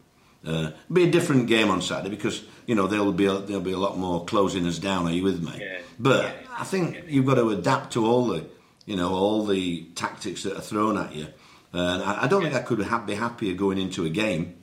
Uh, 0.46 0.72
be 0.92 1.04
a 1.04 1.10
different 1.10 1.46
game 1.46 1.70
on 1.70 1.80
Saturday 1.82 2.10
because 2.10 2.44
you 2.66 2.74
know, 2.74 2.86
there'll 2.86 3.12
be 3.12 3.26
a, 3.26 3.38
there'll 3.38 3.62
be 3.62 3.72
a 3.72 3.78
lot 3.78 3.98
more 3.98 4.24
closing 4.24 4.66
us 4.66 4.78
down. 4.78 5.06
Are 5.06 5.12
you 5.12 5.22
with 5.22 5.42
me? 5.42 5.58
Yeah. 5.60 5.80
But 5.98 6.24
Yeah. 6.24 6.32
I 6.58 6.64
think 6.64 7.04
you've 7.08 7.26
got 7.26 7.34
to 7.36 7.50
adapt 7.50 7.92
to 7.94 8.06
all 8.06 8.26
the, 8.26 8.44
you 8.86 8.96
know, 8.96 9.12
all 9.12 9.44
the 9.44 9.84
tactics 9.94 10.42
that 10.44 10.56
are 10.56 10.60
thrown 10.60 10.96
at 10.96 11.14
you. 11.14 11.26
And 11.72 12.02
I, 12.02 12.24
I 12.24 12.28
don't 12.28 12.42
think 12.42 12.54
I 12.54 12.60
could 12.60 12.82
ha- 12.82 13.04
be 13.04 13.14
happier 13.14 13.54
going 13.54 13.78
into 13.78 14.04
a 14.04 14.10
game 14.10 14.56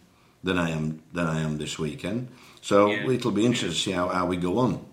than 0.43 0.57
I 0.57 0.69
am 0.69 1.01
than 1.13 1.27
I 1.27 1.41
am 1.41 1.57
this 1.57 1.77
weekend. 1.77 2.29
So 2.61 2.91
Yeah. 2.91 3.09
it'll 3.09 3.31
be 3.31 3.45
interesting 3.45 3.69
to 3.71 3.75
see 3.75 3.91
how, 3.91 4.09
how 4.09 4.25
we 4.25 4.37
go 4.37 4.57
on. 4.59 4.85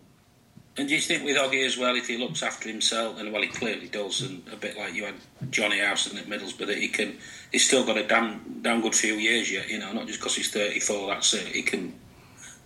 And 0.78 0.88
do 0.88 0.94
you 0.94 1.00
think 1.00 1.24
with 1.24 1.36
Oggy 1.38 1.64
as 1.64 1.78
well, 1.78 1.96
if 1.96 2.06
he 2.06 2.18
looks 2.18 2.42
after 2.42 2.68
himself, 2.68 3.18
and 3.18 3.32
well, 3.32 3.40
he 3.40 3.48
clearly 3.48 3.88
does, 3.88 4.20
and 4.20 4.42
a 4.52 4.56
bit 4.56 4.76
like 4.76 4.92
you 4.92 5.06
had 5.06 5.14
Johnny 5.50 5.78
Howson 5.80 6.18
at 6.18 6.26
Middlesbrough, 6.26 6.66
that 6.66 6.76
he 6.76 6.88
can, 6.88 7.16
he's 7.50 7.64
still 7.66 7.84
got 7.86 7.96
a 7.96 8.06
damn, 8.06 8.60
damn 8.60 8.82
good 8.82 8.94
few 8.94 9.14
years 9.14 9.50
yet, 9.50 9.70
you 9.70 9.78
know, 9.78 9.92
not 9.92 10.06
just 10.06 10.18
because 10.20 10.36
he's 10.36 10.50
34, 10.52 11.08
that's 11.08 11.32
it. 11.32 11.46
He 11.46 11.62
can 11.62 11.94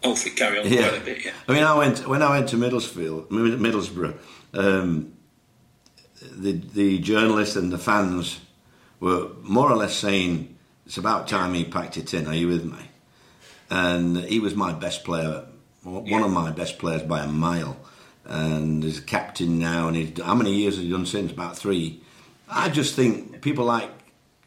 hopefully 0.03 0.35
carry 0.35 0.59
on 0.59 0.67
Yeah. 0.67 0.89
quite 0.89 1.03
a 1.03 1.05
bit, 1.05 1.25
yeah. 1.25 1.31
I 1.47 1.53
mean, 1.53 1.63
I 1.63 1.75
went 1.79 2.09
when 2.09 2.21
I 2.23 2.31
went 2.31 2.49
to 2.49 2.57
Middlesbrough, 2.57 3.29
Middlesbrough. 3.29 4.17
Um, 4.55 5.13
the 6.21 6.53
the 6.53 6.99
journalists 6.99 7.55
and 7.57 7.73
the 7.73 7.79
fans 7.79 8.41
were 8.99 9.29
more 9.43 9.71
or 9.71 9.77
less 9.77 9.95
saying 9.97 10.57
it's 10.85 10.99
about 10.99 11.29
time 11.29 11.55
he 11.55 11.65
packed 11.65 11.97
it 11.97 12.13
in. 12.13 12.27
Are 12.27 12.35
you 12.35 12.49
with 12.49 12.65
me? 12.65 12.90
And 13.71 14.17
he 14.19 14.41
was 14.41 14.55
my 14.55 14.73
best 14.73 15.05
player, 15.05 15.45
one 15.85 16.23
of 16.23 16.31
my 16.31 16.51
best 16.51 16.79
players 16.79 17.03
by 17.03 17.23
a 17.23 17.29
mile. 17.29 17.77
And 18.25 18.83
he's 18.83 18.99
a 18.99 19.03
captain 19.03 19.59
now. 19.59 19.89
And 19.89 19.97
he's, 19.97 20.21
how 20.21 20.35
many 20.35 20.53
years 20.55 20.75
has 20.77 20.85
he 20.85 20.91
done 20.91 21.07
since? 21.07 21.33
About 21.33 21.57
three. 21.57 22.03
I 22.49 22.69
just 22.69 22.97
think 22.97 23.41
people 23.43 23.65
like 23.65 23.91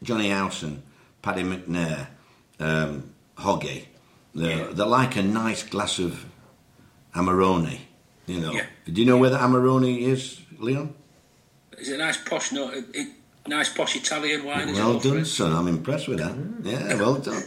Johnny 0.02 0.28
Howson, 0.30 0.82
Paddy 1.22 1.42
McNair, 1.42 2.08
um, 2.60 3.14
Hoggy, 3.38 3.86
they're, 4.34 4.58
Yeah. 4.58 4.72
they're 4.72 4.86
like 4.86 5.16
a 5.16 5.22
nice 5.22 5.62
glass 5.62 5.98
of 5.98 6.24
Amarone. 7.14 7.78
You 8.26 8.40
know. 8.40 8.52
Yeah. 8.52 8.66
Do 8.86 9.00
you 9.00 9.06
know 9.06 9.18
where 9.18 9.30
the 9.30 9.38
Amarone 9.38 9.98
is, 10.00 10.40
Leon? 10.58 10.94
Is 11.78 11.88
it 11.88 11.94
a 11.94 11.98
nice 11.98 12.16
posh, 12.18 12.52
no, 12.52 12.70
it, 12.70 13.08
nice 13.46 13.68
posh 13.72 13.96
Italian 13.96 14.44
wine? 14.44 14.72
Well 14.72 14.98
done, 14.98 15.24
son. 15.24 15.52
I'm 15.52 15.68
impressed 15.68 16.08
with 16.08 16.18
that. 16.18 16.34
Yeah, 16.62 16.94
well 16.94 17.16
done. 17.16 17.42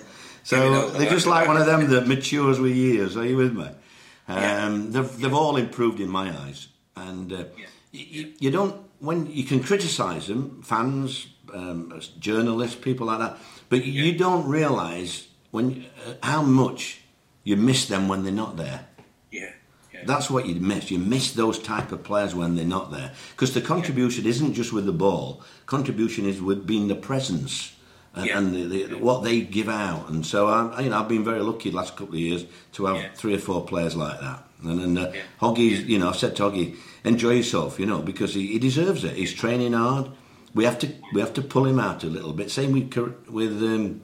So 0.48 0.90
they're 0.92 1.10
just 1.10 1.28
like 1.28 1.46
one 1.46 1.58
of 1.58 1.66
them 1.66 1.88
that 1.94 2.08
matures 2.08 2.58
with 2.58 2.74
years. 2.74 3.18
Are 3.18 3.26
you 3.26 3.36
with 3.36 3.54
me? 3.54 3.66
Um, 3.66 4.38
Yeah. 4.38 4.80
They've 4.92 5.18
they've 5.20 5.34
all 5.34 5.58
improved 5.58 6.00
in 6.00 6.10
my 6.10 6.32
eyes, 6.44 6.70
and 6.96 7.34
uh, 7.34 7.44
Yeah. 7.58 7.68
you, 7.92 8.34
you 8.40 8.50
don't 8.50 8.76
when 9.00 9.26
you 9.30 9.44
can 9.44 9.62
criticise 9.62 10.28
them, 10.28 10.62
fans, 10.64 11.28
um, 11.54 12.00
journalists, 12.20 12.78
people 12.78 13.08
like 13.08 13.20
that, 13.20 13.38
but 13.68 13.84
you 13.86 14.18
don't 14.18 14.48
realise 14.48 15.28
when 15.52 15.86
uh, 16.08 16.14
how 16.24 16.42
much 16.44 17.02
you 17.44 17.58
miss 17.58 17.86
them 17.88 18.08
when 18.08 18.24
they're 18.24 18.42
not 18.46 18.56
there. 18.56 18.88
Yeah, 19.32 19.52
yeah. 19.94 20.06
That's 20.06 20.30
what 20.30 20.46
you 20.46 20.56
miss. 20.56 20.92
You 20.92 21.00
miss 21.00 21.34
those 21.34 21.60
type 21.60 21.92
of 21.92 22.04
players 22.04 22.34
when 22.34 22.56
they're 22.56 22.74
not 22.78 22.90
there 22.92 23.12
because 23.32 23.54
the 23.54 23.62
contribution 23.62 24.26
isn't 24.26 24.54
just 24.54 24.72
with 24.72 24.86
the 24.86 24.98
ball. 25.06 25.42
Contribution 25.66 26.26
is 26.26 26.42
with 26.42 26.66
being 26.66 26.88
the 26.88 26.96
presence 26.96 27.74
and, 28.16 28.26
Yeah. 28.26 28.38
and 28.38 28.54
the, 28.54 28.84
the, 28.86 28.98
what 28.98 29.24
they 29.24 29.42
give 29.42 29.70
out. 29.70 30.10
And 30.10 30.26
so 30.26 30.48
I, 30.48 30.82
you 30.82 30.90
know, 30.90 31.00
I've 31.00 31.08
been 31.10 31.24
very 31.24 31.42
lucky 31.42 31.70
the 31.70 31.78
last 31.78 31.96
couple 31.96 32.16
of 32.16 32.20
years 32.20 32.46
to 32.74 32.86
have 32.86 32.98
Yeah. 32.98 33.10
three 33.16 33.36
or 33.36 33.40
four 33.40 33.66
players 33.66 33.96
like 33.96 34.20
that. 34.22 34.44
And, 34.64 34.80
and 34.82 35.00
uh, 35.00 35.12
Yeah. 35.14 35.22
Hoggy's, 35.42 35.82
you 35.84 36.00
know, 36.00 36.10
I've 36.10 36.16
said 36.18 36.36
to 36.38 36.44
Hoggy, 36.44 36.76
enjoy 37.04 37.32
yourself, 37.34 37.80
you 37.80 37.86
know, 37.86 38.00
because 38.02 38.34
he, 38.34 38.48
he 38.48 38.60
deserves 38.60 39.04
it. 39.04 39.16
He's 39.16 39.34
training 39.34 39.74
hard. 39.74 40.10
We 40.54 40.66
have 40.66 40.80
to 40.80 40.88
we 41.14 41.22
have 41.22 41.34
to 41.36 41.42
pull 41.42 41.66
him 41.66 41.80
out 41.80 42.04
a 42.04 42.08
little 42.08 42.34
bit. 42.34 42.50
Same 42.50 42.72
with 42.72 42.96
with 43.30 43.62
um, 43.62 44.02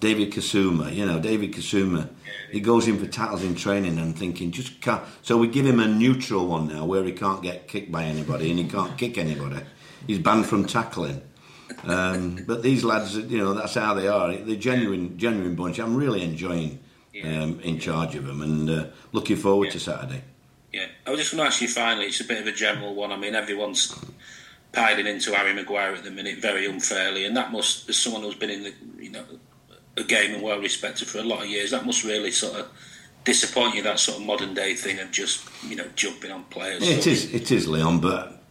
David 0.00 0.32
Kasumu. 0.32 0.94
You 0.94 1.06
know, 1.06 1.18
David 1.18 1.52
Kasumu. 1.52 2.08
He 2.52 2.60
goes 2.60 2.86
in 2.86 2.98
for 2.98 3.06
tackles 3.06 3.42
in 3.42 3.54
training 3.54 3.98
and 3.98 4.14
thinking 4.18 4.50
just 4.50 4.80
can't. 4.82 5.02
So 5.22 5.38
we 5.38 5.48
give 5.48 5.64
him 5.64 5.80
a 5.80 5.86
neutral 5.88 6.46
one 6.46 6.68
now, 6.68 6.84
where 6.84 7.04
he 7.04 7.12
can't 7.12 7.42
get 7.42 7.68
kicked 7.68 7.90
by 7.90 8.04
anybody 8.04 8.50
and 8.50 8.58
he 8.58 8.66
can't 8.68 8.98
kick 8.98 9.16
anybody. 9.16 9.62
He's 10.06 10.18
banned 10.18 10.44
from 10.46 10.66
tackling. 10.66 11.22
Um, 11.84 12.44
but 12.46 12.62
these 12.62 12.84
lads, 12.84 13.16
you 13.16 13.38
know, 13.38 13.54
that's 13.54 13.74
how 13.74 13.94
they 13.94 14.08
are. 14.08 14.34
They're 14.34 14.56
genuine, 14.56 15.18
genuine 15.18 15.54
bunch. 15.54 15.78
I'm 15.78 15.96
really 15.96 16.22
enjoying 16.22 16.78
um, 17.24 17.60
in 17.60 17.78
charge 17.78 18.14
of 18.14 18.26
them 18.26 18.42
and 18.42 18.70
uh, 18.70 18.86
looking 19.12 19.36
forward 19.36 19.70
to 19.72 19.80
Saturday. 19.80 20.22
Yeah, 20.72 20.86
I 21.06 21.10
was 21.10 21.20
just 21.20 21.32
going 21.32 21.42
to 21.42 21.46
ask 21.46 21.60
you 21.60 21.68
finally. 21.68 22.06
It's 22.06 22.20
a 22.20 22.24
bit 22.24 22.40
of 22.40 22.46
a 22.46 22.52
general 22.52 22.94
one. 22.94 23.12
I 23.12 23.16
mean, 23.16 23.34
everyone's 23.34 23.94
piling 24.72 25.06
into 25.06 25.32
Harry 25.34 25.52
Maguire 25.54 25.94
at 25.94 26.02
the 26.04 26.10
minute 26.10 26.38
very 26.38 26.66
unfairly, 26.66 27.24
and 27.24 27.36
that 27.36 27.52
must, 27.52 27.88
as 27.88 27.96
someone 27.96 28.22
who's 28.22 28.34
been 28.34 28.50
in 28.50 28.62
the 28.64 28.72
you 28.98 29.10
know 29.10 29.24
a 29.96 30.02
game 30.02 30.34
and 30.34 30.42
well 30.42 30.58
respected 30.60 31.06
for 31.06 31.18
a 31.18 31.22
lot 31.22 31.42
of 31.42 31.46
years, 31.48 31.70
that 31.70 31.86
must 31.86 32.02
really 32.04 32.32
sort 32.32 32.58
of 32.58 32.68
disappoint 33.24 33.76
you. 33.76 33.82
That 33.82 34.00
sort 34.00 34.18
of 34.18 34.26
modern 34.26 34.52
day 34.54 34.74
thing 34.74 34.98
of 34.98 35.12
just 35.12 35.48
you 35.68 35.76
know 35.76 35.86
jumping 35.94 36.32
on 36.32 36.42
players. 36.44 36.82
It 36.82 37.02
So- 37.04 37.10
is, 37.10 37.32
it 37.32 37.52
is, 37.52 37.68
Leon. 37.68 38.00
But 38.00 38.42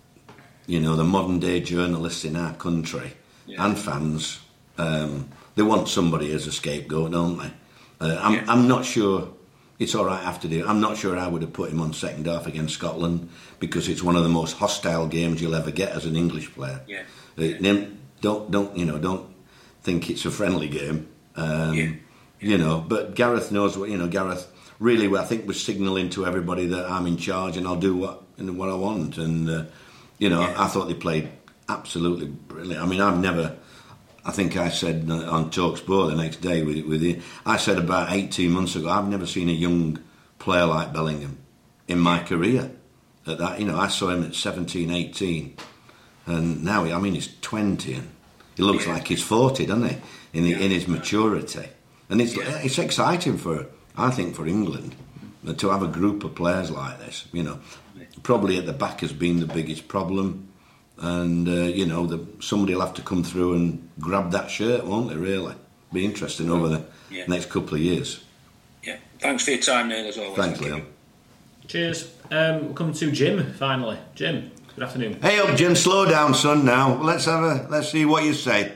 you 0.67 0.79
know, 0.79 0.95
the 0.95 1.03
modern 1.03 1.39
day 1.39 1.59
journalists 1.59 2.23
in 2.25 2.35
our 2.35 2.53
country 2.53 3.13
Yeah. 3.45 3.65
and 3.65 3.77
fans, 3.77 4.39
um, 4.77 5.27
they 5.55 5.63
want 5.63 5.87
somebody 5.89 6.31
as 6.33 6.47
a 6.47 6.51
scapegoat, 6.51 7.11
don't 7.11 7.37
they? 7.37 7.51
Uh, 8.01 8.19
I'm, 8.21 8.33
Yeah. 8.33 8.45
I'm 8.47 8.67
not 8.67 8.85
sure. 8.85 9.29
It's 9.79 9.95
all 9.95 10.05
right 10.05 10.23
after 10.23 10.47
the. 10.47 10.63
I'm 10.63 10.79
not 10.79 10.97
sure 10.97 11.17
I 11.17 11.27
would 11.27 11.41
have 11.41 11.51
put 11.53 11.71
him 11.71 11.81
on 11.81 11.93
second 11.93 12.27
half 12.27 12.47
against 12.47 12.75
Scotland 12.75 13.29
because 13.59 13.87
it's 13.89 14.03
one 14.03 14.15
of 14.15 14.23
the 14.23 14.29
most 14.29 14.53
hostile 14.57 15.07
games 15.07 15.41
you'll 15.41 15.55
ever 15.55 15.71
get 15.71 15.91
as 15.93 16.05
an 16.05 16.15
English 16.15 16.53
player. 16.53 16.81
Yeah. 16.87 17.01
Uh, 17.37 17.57
then 17.59 17.97
don't 18.21 18.49
don't 18.51 18.77
you 18.77 18.85
know 18.85 18.97
don't 18.99 19.25
think 19.81 20.09
it's 20.09 20.25
a 20.25 20.31
friendly 20.31 20.69
game. 20.69 21.07
Um, 21.35 21.73
Yeah. 21.73 21.91
You 22.39 22.57
know, 22.57 22.83
but 22.87 23.15
Gareth 23.15 23.51
knows 23.51 23.77
what 23.77 23.89
you 23.89 23.97
know. 23.97 24.07
Gareth 24.07 24.47
really, 24.79 25.07
I 25.17 25.23
think, 25.25 25.47
was 25.47 25.63
signalling 25.63 26.09
to 26.11 26.25
everybody 26.25 26.67
that 26.67 26.89
I'm 26.89 27.07
in 27.07 27.17
charge 27.17 27.57
and 27.57 27.65
I'll 27.67 27.79
do 27.79 27.95
what 27.95 28.21
know, 28.37 28.53
what 28.53 28.69
I 28.69 28.75
want. 28.75 29.17
And 29.17 29.49
uh, 29.49 29.63
you 30.19 30.29
know, 30.29 30.41
Yeah. 30.41 30.55
I 30.57 30.67
thought 30.67 30.87
they 30.87 30.93
played 30.93 31.29
absolutely 31.69 32.27
brilliant. 32.27 32.81
I 32.83 32.85
mean, 32.85 33.01
I've 33.01 33.19
never. 33.19 33.55
I 34.25 34.31
think 34.31 34.55
I 34.55 34.69
said 34.69 35.09
on 35.11 35.51
Talksport 35.51 36.09
the 36.09 36.15
next 36.15 36.37
day 36.41 36.63
with 36.63 36.85
with 36.85 37.01
you, 37.01 37.21
I 37.45 37.57
said 37.57 37.77
about 37.77 38.11
18 38.11 38.51
months 38.51 38.75
ago, 38.75 38.89
I've 38.89 39.07
never 39.09 39.25
seen 39.25 39.49
a 39.49 39.53
young 39.53 39.99
player 40.39 40.65
like 40.65 40.93
Bellingham 40.93 41.37
in 41.87 41.99
my 41.99 42.19
career. 42.19 42.71
At 43.27 43.37
that, 43.39 43.59
you 43.59 43.65
know, 43.65 43.77
I 43.77 43.87
saw 43.87 44.09
him 44.09 44.23
at 44.23 44.35
17, 44.35 44.91
18, 44.91 45.55
and 46.25 46.63
now 46.63 46.83
he, 46.83 46.91
I 46.91 46.99
mean, 46.99 47.13
he's 47.15 47.29
20 47.41 47.93
and 47.93 48.09
he 48.55 48.63
looks 48.63 48.85
Yeah. 48.85 48.93
like 48.93 49.07
he's 49.07 49.21
40, 49.21 49.65
doesn't 49.65 49.87
he? 49.89 49.95
In, 50.33 50.43
the, 50.43 50.49
Yeah. 50.51 50.57
in 50.57 50.71
his 50.71 50.87
maturity, 50.87 51.67
and 52.09 52.21
it's 52.21 52.35
Yeah. 52.35 52.59
it's 52.63 52.77
exciting 52.79 53.37
for 53.37 53.67
I 53.97 54.09
think 54.09 54.35
for 54.35 54.47
England 54.47 54.95
to 55.57 55.69
have 55.69 55.83
a 55.83 55.87
group 55.87 56.23
of 56.23 56.35
players 56.35 56.71
like 56.71 56.99
this. 56.99 57.25
You 57.31 57.43
know, 57.43 57.59
probably 58.23 58.57
at 58.57 58.65
the 58.65 58.73
back 58.73 59.01
has 59.01 59.11
been 59.13 59.39
the 59.39 59.45
biggest 59.45 59.87
problem, 59.87 60.47
and 60.97 61.47
uh, 61.47 61.51
you 61.51 61.85
know, 61.85 62.05
the, 62.07 62.25
somebody 62.41 62.73
will 62.73 62.81
have 62.81 62.93
to 62.95 63.01
come 63.01 63.23
through 63.23 63.55
and 63.55 63.89
grab 63.99 64.31
that 64.31 64.49
shirt, 64.49 64.85
won't 64.85 65.09
they? 65.09 65.15
Really, 65.15 65.55
be 65.91 66.05
interesting 66.05 66.49
over 66.49 66.67
the 66.69 66.85
Yeah. 67.09 67.25
next 67.27 67.49
couple 67.49 67.73
of 67.75 67.79
years. 67.81 68.23
Yeah. 68.83 68.97
Thanks 69.19 69.43
for 69.45 69.51
your 69.51 69.61
time, 69.61 69.89
Neil, 69.89 70.07
as 70.07 70.17
always. 70.17 70.35
Thanks, 70.35 70.59
Thank 70.59 70.69
you. 70.69 70.75
Leon. 70.75 70.87
Cheers. 71.67 72.11
Um, 72.31 72.65
we'll 72.65 72.73
come 72.73 72.93
to 72.93 73.11
Jim 73.11 73.53
finally. 73.53 73.97
Jim, 74.15 74.51
good 74.75 74.83
afternoon. 74.83 75.21
Hey 75.21 75.39
up, 75.39 75.55
Jim. 75.55 75.75
Slow 75.75 76.05
down, 76.09 76.33
son. 76.33 76.65
Now 76.65 77.01
let's 77.01 77.25
have 77.25 77.43
a 77.43 77.67
let's 77.69 77.89
see 77.89 78.05
what 78.05 78.23
you 78.23 78.33
say. 78.33 78.71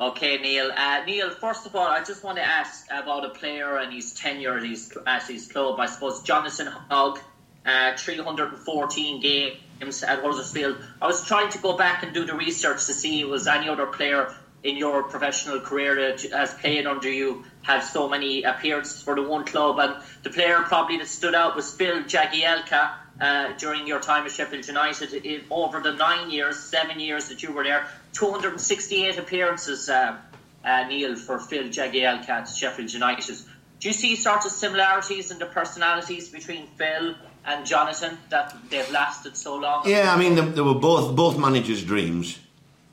Okay, 0.00 0.38
Neil. 0.38 0.70
Uh, 0.76 1.02
Neil, 1.06 1.30
first 1.30 1.66
of 1.66 1.74
all, 1.74 1.88
I 1.88 2.04
just 2.04 2.22
want 2.22 2.38
to 2.38 2.44
ask 2.44 2.86
about 2.88 3.24
a 3.24 3.30
player 3.30 3.78
and 3.78 3.92
his 3.92 4.14
tenure 4.14 4.56
at 4.56 4.62
his, 4.62 4.96
at 5.06 5.24
his 5.24 5.50
club. 5.50 5.80
I 5.80 5.86
suppose 5.86 6.22
Jonathan 6.22 6.68
Hogg, 6.68 7.18
uh, 7.66 7.96
314 7.96 9.20
games 9.20 10.02
at 10.04 10.20
Huddersfield. 10.20 10.76
I 11.02 11.06
was 11.08 11.26
trying 11.26 11.50
to 11.50 11.58
go 11.58 11.76
back 11.76 12.04
and 12.04 12.14
do 12.14 12.24
the 12.24 12.34
research 12.34 12.86
to 12.86 12.94
see 12.94 13.24
was 13.24 13.48
any 13.48 13.68
other 13.68 13.86
player 13.86 14.32
in 14.62 14.76
your 14.76 15.02
professional 15.02 15.58
career 15.60 15.96
that 15.96 16.22
has 16.30 16.54
played 16.54 16.86
under 16.86 17.10
you 17.10 17.44
have 17.62 17.82
so 17.82 18.08
many 18.08 18.44
appearances 18.44 19.02
for 19.02 19.16
the 19.16 19.22
one 19.22 19.44
club. 19.44 19.80
And 19.80 19.96
the 20.22 20.30
player 20.30 20.60
probably 20.62 20.98
that 20.98 21.08
stood 21.08 21.34
out 21.34 21.56
was 21.56 21.74
Phil 21.74 22.04
Jagielka. 22.04 22.92
Uh, 23.20 23.52
during 23.58 23.84
your 23.86 23.98
time 23.98 24.24
at 24.24 24.30
Sheffield 24.30 24.66
United, 24.66 25.12
it, 25.12 25.42
over 25.50 25.80
the 25.80 25.92
nine 25.92 26.30
years, 26.30 26.56
seven 26.56 27.00
years 27.00 27.28
that 27.28 27.42
you 27.42 27.50
were 27.50 27.64
there, 27.64 27.88
268 28.12 29.18
appearances, 29.18 29.88
uh, 29.88 30.16
uh, 30.64 30.84
Neil, 30.86 31.16
for 31.16 31.40
Phil 31.40 31.64
Jagielka 31.64 32.28
at 32.28 32.44
Sheffield 32.44 32.92
United. 32.92 33.36
Do 33.80 33.88
you 33.88 33.94
see 33.94 34.16
sort 34.16 34.44
of 34.44 34.50
similarities 34.50 35.30
in 35.30 35.38
the 35.38 35.46
personalities 35.46 36.28
between 36.28 36.66
Phil 36.76 37.14
and 37.44 37.64
Jonathan 37.64 38.18
that 38.30 38.56
they've 38.70 38.90
lasted 38.90 39.36
so 39.36 39.56
long? 39.56 39.88
Yeah, 39.88 40.12
I 40.12 40.18
mean, 40.18 40.34
they, 40.34 40.42
they 40.42 40.60
were 40.60 40.74
both 40.74 41.14
both 41.14 41.38
managers' 41.38 41.84
dreams. 41.84 42.38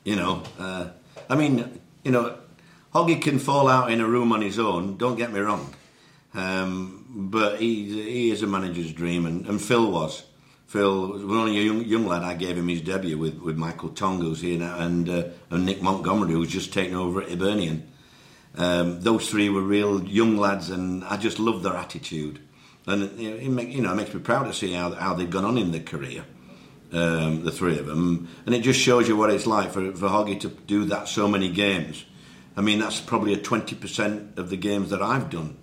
You 0.04 0.16
know, 0.16 0.42
uh, 0.58 0.88
I 1.28 1.34
mean, 1.34 1.80
you 2.04 2.12
know, 2.12 2.38
Hoggy 2.94 3.20
can 3.20 3.40
fall 3.40 3.68
out 3.68 3.90
in 3.90 4.00
a 4.00 4.06
room 4.06 4.32
on 4.32 4.42
his 4.42 4.58
own. 4.58 4.96
Don't 4.96 5.16
get 5.16 5.32
me 5.32 5.40
wrong, 5.40 5.74
um, 6.34 6.95
but 7.16 7.58
he 7.58 8.02
he 8.02 8.30
is 8.30 8.42
a 8.42 8.46
manager's 8.46 8.92
dream, 8.92 9.24
and, 9.24 9.46
and 9.46 9.60
Phil 9.60 9.90
was. 9.90 10.22
Phil 10.66 11.12
was 11.12 11.22
only 11.22 11.58
a 11.58 11.62
young, 11.62 11.84
young 11.84 12.06
lad. 12.06 12.22
I 12.22 12.34
gave 12.34 12.58
him 12.58 12.68
his 12.68 12.82
debut 12.82 13.16
with, 13.16 13.38
with 13.38 13.56
Michael 13.56 13.90
Tonge, 13.90 14.22
who's 14.22 14.42
here 14.42 14.58
now, 14.58 14.78
and 14.78 15.08
uh, 15.08 15.24
and 15.50 15.64
Nick 15.64 15.80
Montgomery, 15.80 16.32
who's 16.32 16.50
just 16.50 16.74
taken 16.74 16.94
over 16.94 17.22
at 17.22 17.30
Hibernian. 17.30 17.90
Um, 18.56 19.00
those 19.00 19.30
three 19.30 19.48
were 19.48 19.62
real 19.62 20.04
young 20.04 20.36
lads, 20.36 20.68
and 20.68 21.04
I 21.04 21.16
just 21.16 21.38
love 21.38 21.62
their 21.62 21.74
attitude. 21.74 22.40
And 22.86 23.18
you 23.18 23.30
know, 23.30 23.36
it, 23.36 23.48
make, 23.48 23.68
you 23.70 23.80
know, 23.80 23.92
it 23.92 23.96
makes 23.96 24.12
me 24.14 24.20
proud 24.20 24.44
to 24.44 24.52
see 24.52 24.72
how, 24.72 24.92
how 24.92 25.14
they've 25.14 25.28
gone 25.28 25.44
on 25.44 25.58
in 25.58 25.72
their 25.72 25.82
career, 25.82 26.24
um, 26.92 27.44
the 27.44 27.50
three 27.50 27.78
of 27.78 27.86
them. 27.86 28.28
And 28.44 28.54
it 28.54 28.60
just 28.60 28.80
shows 28.80 29.08
you 29.08 29.16
what 29.16 29.30
it's 29.30 29.46
like 29.46 29.72
for, 29.72 29.92
for 29.92 30.08
Hoggy 30.08 30.38
to 30.40 30.48
do 30.48 30.84
that 30.86 31.08
so 31.08 31.28
many 31.28 31.50
games. 31.50 32.04
I 32.56 32.60
mean, 32.60 32.78
that's 32.78 33.00
probably 33.00 33.34
a 33.34 33.38
20% 33.38 34.38
of 34.38 34.50
the 34.50 34.56
games 34.56 34.90
that 34.90 35.02
I've 35.02 35.28
done. 35.28 35.56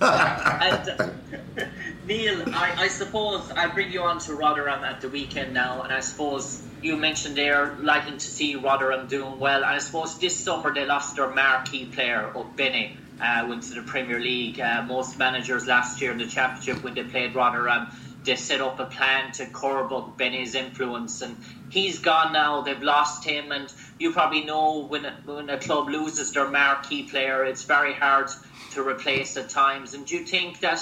And, 0.00 0.88
uh, 0.88 1.10
Neil, 2.06 2.42
I, 2.54 2.84
I 2.84 2.88
suppose 2.88 3.50
I'll 3.50 3.72
bring 3.72 3.90
you 3.90 4.02
on 4.02 4.18
to 4.20 4.34
Rotherham 4.34 4.84
at 4.84 5.00
the 5.00 5.08
weekend 5.08 5.54
now, 5.54 5.82
and 5.82 5.92
I 5.92 6.00
suppose 6.00 6.62
you 6.82 6.96
mentioned 6.96 7.36
they're 7.36 7.74
liking 7.80 8.18
to 8.18 8.26
see 8.26 8.54
Rotherham 8.54 9.08
doing 9.08 9.40
well. 9.40 9.56
And 9.56 9.66
I 9.66 9.78
suppose 9.78 10.18
this 10.18 10.36
summer 10.36 10.72
they 10.72 10.86
lost 10.86 11.16
their 11.16 11.30
marquee 11.30 11.86
player, 11.86 12.30
Ogbene, 12.34 12.96
uh, 13.20 13.46
went 13.48 13.64
to 13.64 13.74
the 13.74 13.82
Premier 13.82 14.20
League. 14.20 14.60
Uh, 14.60 14.82
most 14.82 15.18
managers 15.18 15.66
last 15.66 16.00
year 16.00 16.12
in 16.12 16.18
the 16.18 16.26
Championship, 16.26 16.84
when 16.84 16.94
they 16.94 17.02
played 17.02 17.34
Rotherham, 17.34 17.88
they 18.24 18.36
set 18.36 18.60
up 18.60 18.78
a 18.78 18.86
plan 18.86 19.32
to 19.32 19.46
curb 19.46 19.90
Ogbene's 19.90 20.54
influence, 20.54 21.22
and 21.22 21.36
he's 21.70 21.98
gone 21.98 22.32
now. 22.32 22.62
They've 22.62 22.82
lost 22.82 23.24
him, 23.24 23.52
and 23.52 23.72
you 23.98 24.12
probably 24.12 24.44
know 24.44 24.86
when 24.86 25.04
when 25.24 25.50
a 25.50 25.58
club 25.58 25.88
loses 25.88 26.32
their 26.32 26.48
marquee 26.48 27.04
player, 27.04 27.44
it's 27.44 27.64
very 27.64 27.94
hard 27.94 28.28
to 28.72 28.86
replace 28.86 29.36
at 29.36 29.48
times. 29.48 29.94
And 29.94 30.06
do 30.06 30.16
you 30.16 30.24
think 30.24 30.60
that? 30.60 30.80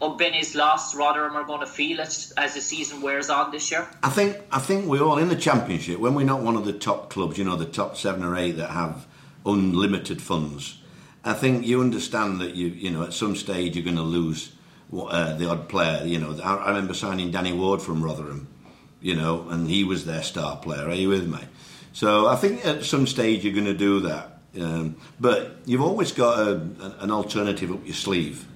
Ogbene's 0.00 0.54
lost, 0.54 0.94
Rotherham 0.96 1.36
are 1.36 1.44
going 1.44 1.60
to 1.60 1.66
feel 1.66 2.00
it 2.00 2.32
as 2.36 2.54
the 2.54 2.60
season 2.60 3.00
wears 3.00 3.30
on 3.30 3.52
this 3.52 3.70
year? 3.70 3.88
I 4.02 4.10
think 4.10 4.36
I 4.50 4.58
think 4.58 4.86
we're 4.86 5.02
all 5.02 5.18
in 5.18 5.28
the 5.28 5.36
championship 5.36 5.98
when 5.98 6.14
we're 6.14 6.26
not 6.26 6.42
one 6.42 6.56
of 6.56 6.64
the 6.64 6.72
top 6.72 7.10
clubs, 7.10 7.38
you 7.38 7.44
know, 7.44 7.56
the 7.56 7.64
top 7.64 7.96
seven 7.96 8.24
or 8.24 8.36
eight 8.36 8.52
that 8.52 8.70
have 8.70 9.06
unlimited 9.46 10.20
funds. 10.20 10.78
I 11.24 11.32
think 11.32 11.66
you 11.66 11.80
understand 11.80 12.40
that 12.40 12.54
you 12.54 12.68
you 12.68 12.90
know 12.90 13.02
at 13.02 13.14
some 13.14 13.34
stage 13.34 13.76
you're 13.76 13.84
going 13.84 13.96
to 13.96 14.02
lose 14.02 14.52
uh, 14.92 15.34
the 15.36 15.48
odd 15.48 15.68
player. 15.68 16.04
You 16.04 16.18
know, 16.18 16.38
I, 16.42 16.68
remember 16.68 16.94
signing 16.94 17.30
Danny 17.30 17.52
Ward 17.52 17.80
from 17.80 18.02
Rotherham, 18.02 18.48
you 19.04 19.14
know, 19.14 19.46
and 19.50 19.68
he 19.68 19.84
was 19.84 20.06
their 20.06 20.22
star 20.22 20.56
player. 20.56 20.88
Are 20.88 20.94
you 20.94 21.10
with 21.10 21.28
me? 21.28 21.40
So 21.92 22.26
I 22.26 22.36
think 22.36 22.64
at 22.64 22.84
some 22.84 23.06
stage 23.06 23.44
you're 23.44 23.52
going 23.52 23.66
to 23.66 23.74
do 23.74 24.00
that, 24.00 24.38
um, 24.58 24.96
but 25.20 25.58
you've 25.66 25.82
always 25.82 26.10
got 26.10 26.38
a, 26.38 26.52
an 27.00 27.10
alternative 27.10 27.70
up 27.70 27.84
your 27.84 27.94
sleeve. 27.94 28.46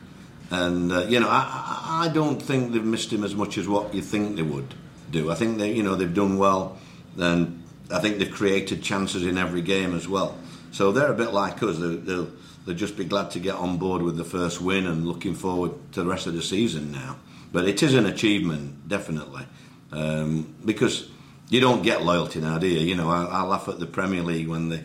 And 0.51 0.91
uh, 0.91 1.01
you 1.01 1.21
know, 1.21 1.29
I, 1.29 2.07
I 2.07 2.09
don't 2.09 2.41
think 2.41 2.73
they've 2.73 2.83
missed 2.83 3.13
him 3.13 3.25
as 3.25 3.35
much 3.35 3.59
as 3.59 3.69
what 3.69 3.95
you 3.95 4.01
think 4.01 4.37
they 4.37 4.43
would 4.43 4.75
do. 5.11 5.31
I 5.31 5.35
think 5.35 5.59
they, 5.59 5.71
you 5.73 5.83
know, 5.83 5.97
they've 5.97 6.15
done 6.15 6.39
well, 6.39 6.79
and 7.19 7.63
I 7.93 7.99
think 7.99 8.17
they've 8.19 8.31
created 8.31 8.83
chances 8.83 9.27
in 9.27 9.37
every 9.37 9.61
game 9.61 9.95
as 9.95 10.09
well. 10.09 10.35
So 10.73 10.93
they're 10.93 11.13
a 11.13 11.15
bit 11.15 11.35
like 11.35 11.63
us. 11.63 11.77
They'll, 11.77 11.99
they'll 11.99 12.31
they'll 12.65 12.75
just 12.75 12.97
be 12.97 13.05
glad 13.05 13.31
to 13.33 13.39
get 13.39 13.55
on 13.55 13.77
board 13.77 14.01
with 14.01 14.17
the 14.17 14.25
first 14.25 14.63
win 14.63 14.87
and 14.87 15.07
looking 15.07 15.35
forward 15.35 15.73
to 15.93 16.03
the 16.03 16.09
rest 16.09 16.27
of 16.27 16.33
the 16.33 16.43
season 16.43 16.91
now. 16.91 17.19
But 17.53 17.69
it 17.69 17.83
is 17.83 17.93
an 17.93 18.07
achievement, 18.07 18.89
definitely, 18.89 19.45
um, 19.92 20.55
because 20.64 21.09
you 21.48 21.61
don't 21.61 21.83
get 21.83 22.05
loyalty 22.05 22.40
now, 22.40 22.59
do 22.59 22.66
you? 22.66 22.81
You 22.81 22.94
know, 22.94 23.11
I, 23.11 23.24
I, 23.24 23.42
laugh 23.42 23.68
at 23.68 23.79
the 23.79 23.87
Premier 23.87 24.22
League 24.22 24.48
when 24.48 24.68
they, 24.68 24.85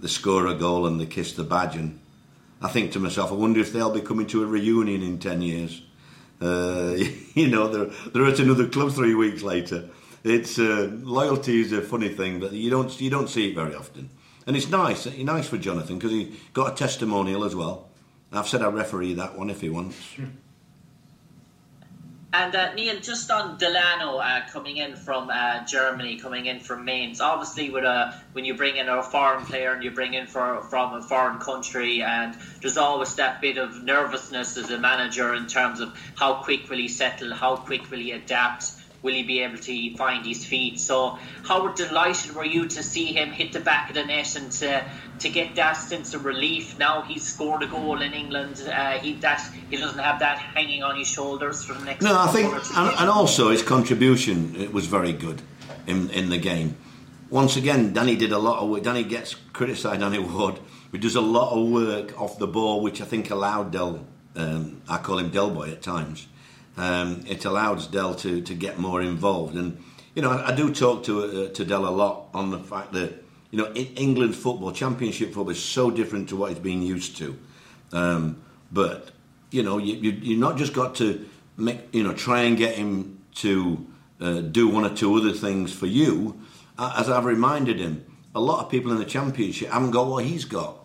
they 0.00 0.08
score 0.08 0.46
a 0.46 0.54
goal 0.54 0.86
and 0.86 1.00
they 1.00 1.06
kiss 1.06 1.32
the 1.32 1.44
badge, 1.44 1.76
and 1.76 2.00
I 2.62 2.68
think 2.68 2.92
to 2.92 2.98
myself, 2.98 3.30
I 3.30 3.34
wonder 3.34 3.60
if 3.60 3.72
they'll 3.72 3.92
be 3.92 4.00
coming 4.00 4.26
to 4.28 4.42
a 4.42 4.46
reunion 4.46 5.02
in 5.02 5.18
10 5.18 5.42
years. 5.42 5.82
Uh, 6.40 6.94
you 7.34 7.48
know, 7.48 7.68
they're, 7.68 8.10
they're 8.12 8.26
at 8.26 8.38
another 8.38 8.66
club 8.68 8.92
three 8.92 9.14
weeks 9.14 9.42
later. 9.42 9.88
It's 10.24 10.58
uh, 10.58 10.90
loyalty 11.02 11.60
is 11.60 11.72
a 11.72 11.82
funny 11.82 12.08
thing, 12.08 12.40
but 12.40 12.52
you 12.52 12.70
don't 12.70 12.98
you 12.98 13.10
don't 13.10 13.28
see 13.28 13.50
it 13.50 13.54
very 13.54 13.74
often. 13.74 14.08
And 14.46 14.56
it's 14.56 14.68
nice, 14.68 15.04
it's 15.04 15.18
nice 15.18 15.48
for 15.48 15.58
Jonathan 15.58 15.98
because 15.98 16.12
he 16.12 16.34
got 16.54 16.72
a 16.72 16.74
testimonial 16.74 17.44
as 17.44 17.54
well. 17.54 17.90
I've 18.32 18.48
said 18.48 18.62
I 18.62 18.68
referee 18.68 19.14
that 19.14 19.38
one 19.38 19.50
if 19.50 19.60
he 19.60 19.68
wants. 19.68 19.96
And 22.34 22.52
uh, 22.56 22.74
Neil, 22.74 22.98
just 22.98 23.30
on 23.30 23.58
Delano 23.58 24.16
uh, 24.16 24.40
coming 24.48 24.78
in 24.78 24.96
from 24.96 25.30
uh, 25.30 25.64
Germany, 25.66 26.16
coming 26.16 26.46
in 26.46 26.58
from 26.58 26.84
Mainz. 26.84 27.20
Obviously, 27.20 27.70
with 27.70 27.84
a 27.84 28.12
when 28.32 28.44
you 28.44 28.54
bring 28.54 28.76
in 28.76 28.88
a 28.88 29.04
foreign 29.04 29.46
player 29.46 29.72
and 29.72 29.84
you 29.84 29.92
bring 29.92 30.14
in 30.14 30.26
for, 30.26 30.60
from 30.62 30.94
a 30.94 31.02
foreign 31.02 31.38
country, 31.38 32.02
and 32.02 32.36
there's 32.60 32.76
always 32.76 33.14
that 33.14 33.40
bit 33.40 33.56
of 33.56 33.84
nervousness 33.84 34.56
as 34.56 34.68
a 34.72 34.78
manager 34.78 35.32
in 35.32 35.46
terms 35.46 35.78
of 35.78 35.96
how 36.16 36.42
quick 36.42 36.68
will 36.68 36.78
he 36.78 36.88
settle, 36.88 37.32
how 37.32 37.54
quick 37.54 37.88
will 37.92 38.00
he 38.00 38.10
adapt 38.10 38.72
will 39.04 39.12
he 39.12 39.22
be 39.22 39.40
able 39.40 39.58
to 39.58 39.96
find 39.96 40.26
his 40.26 40.44
feet? 40.44 40.80
So, 40.80 41.18
how 41.44 41.68
delighted 41.68 42.34
were 42.34 42.44
you 42.44 42.66
to 42.66 42.82
see 42.82 43.12
him 43.12 43.30
hit 43.30 43.52
the 43.52 43.60
back 43.60 43.90
of 43.90 43.94
the 43.94 44.04
net 44.04 44.34
and 44.34 44.50
to, 44.52 44.82
to 45.20 45.28
get 45.28 45.54
that 45.56 45.74
sense 45.74 46.14
of 46.14 46.24
relief? 46.24 46.78
Now 46.78 47.02
he's 47.02 47.22
scored 47.22 47.62
a 47.62 47.66
goal 47.66 48.00
in 48.00 48.14
England. 48.14 48.64
Uh, 48.66 48.92
he 48.98 49.14
that 49.16 49.40
he 49.70 49.76
doesn't 49.76 49.98
have 49.98 50.18
that 50.20 50.38
hanging 50.38 50.82
on 50.82 50.96
his 50.96 51.06
shoulders 51.06 51.64
for 51.64 51.74
the 51.74 51.84
next. 51.84 52.02
No, 52.02 52.18
I 52.18 52.28
think, 52.28 52.52
and, 52.76 52.98
and, 52.98 53.10
also 53.10 53.50
his 53.50 53.62
contribution 53.62 54.56
it 54.56 54.72
was 54.72 54.86
very 54.86 55.12
good 55.12 55.42
in 55.86 56.10
in 56.10 56.30
the 56.30 56.38
game. 56.38 56.76
Once 57.30 57.56
again, 57.56 57.92
Danny 57.92 58.16
did 58.16 58.32
a 58.32 58.38
lot 58.38 58.60
of 58.60 58.70
work. 58.70 58.82
Danny 58.82 59.04
gets 59.04 59.34
criticised, 59.52 60.00
Danny 60.00 60.18
Ward, 60.30 60.58
but 60.90 61.00
does 61.00 61.14
a 61.14 61.20
lot 61.20 61.52
of 61.52 61.68
work 61.68 62.18
off 62.20 62.38
the 62.38 62.46
ball, 62.46 62.80
which 62.80 63.00
I 63.00 63.04
think 63.04 63.30
allowed 63.30 63.70
Del. 63.70 64.06
Um, 64.36 64.82
I 64.88 64.98
call 64.98 65.18
him 65.20 65.30
Del 65.30 65.50
Boy 65.50 65.70
at 65.70 65.80
times 65.80 66.26
um, 66.76 67.22
it 67.26 67.44
allows 67.44 67.86
Dell 67.86 68.14
to, 68.16 68.40
to 68.42 68.54
get 68.54 68.78
more 68.78 69.02
involved. 69.02 69.54
And, 69.54 69.82
you 70.14 70.22
know, 70.22 70.30
I, 70.30 70.48
I 70.48 70.54
do 70.54 70.72
talk 70.72 71.04
to, 71.04 71.24
uh, 71.24 71.48
to 71.50 71.64
Dell 71.64 71.86
a 71.86 71.90
lot 71.90 72.28
on 72.34 72.50
the 72.50 72.58
fact 72.58 72.92
that, 72.92 73.24
you 73.50 73.58
know, 73.58 73.72
England 73.74 74.34
football, 74.34 74.72
championship 74.72 75.32
football 75.32 75.50
is 75.50 75.62
so 75.62 75.90
different 75.90 76.28
to 76.30 76.36
what 76.36 76.50
he's 76.50 76.58
been 76.58 76.82
used 76.82 77.16
to. 77.18 77.38
Um, 77.92 78.42
but, 78.72 79.10
you 79.50 79.62
know, 79.62 79.78
you, 79.78 79.94
you, 79.94 80.10
you 80.10 80.36
not 80.36 80.56
just 80.56 80.72
got 80.72 80.96
to, 80.96 81.24
make, 81.56 81.80
you 81.92 82.02
know, 82.02 82.12
try 82.12 82.42
and 82.42 82.56
get 82.56 82.74
him 82.74 83.22
to 83.36 83.86
uh, 84.20 84.40
do 84.40 84.68
one 84.68 84.84
or 84.84 84.94
two 84.94 85.14
other 85.14 85.32
things 85.32 85.72
for 85.72 85.86
you. 85.86 86.40
As 86.78 87.08
I've 87.08 87.24
reminded 87.24 87.78
him, 87.78 88.04
a 88.34 88.40
lot 88.40 88.64
of 88.64 88.70
people 88.70 88.90
in 88.90 88.98
the 88.98 89.04
championship 89.04 89.70
haven't 89.70 89.92
got 89.92 90.08
what 90.08 90.24
he's 90.24 90.44
got. 90.44 90.84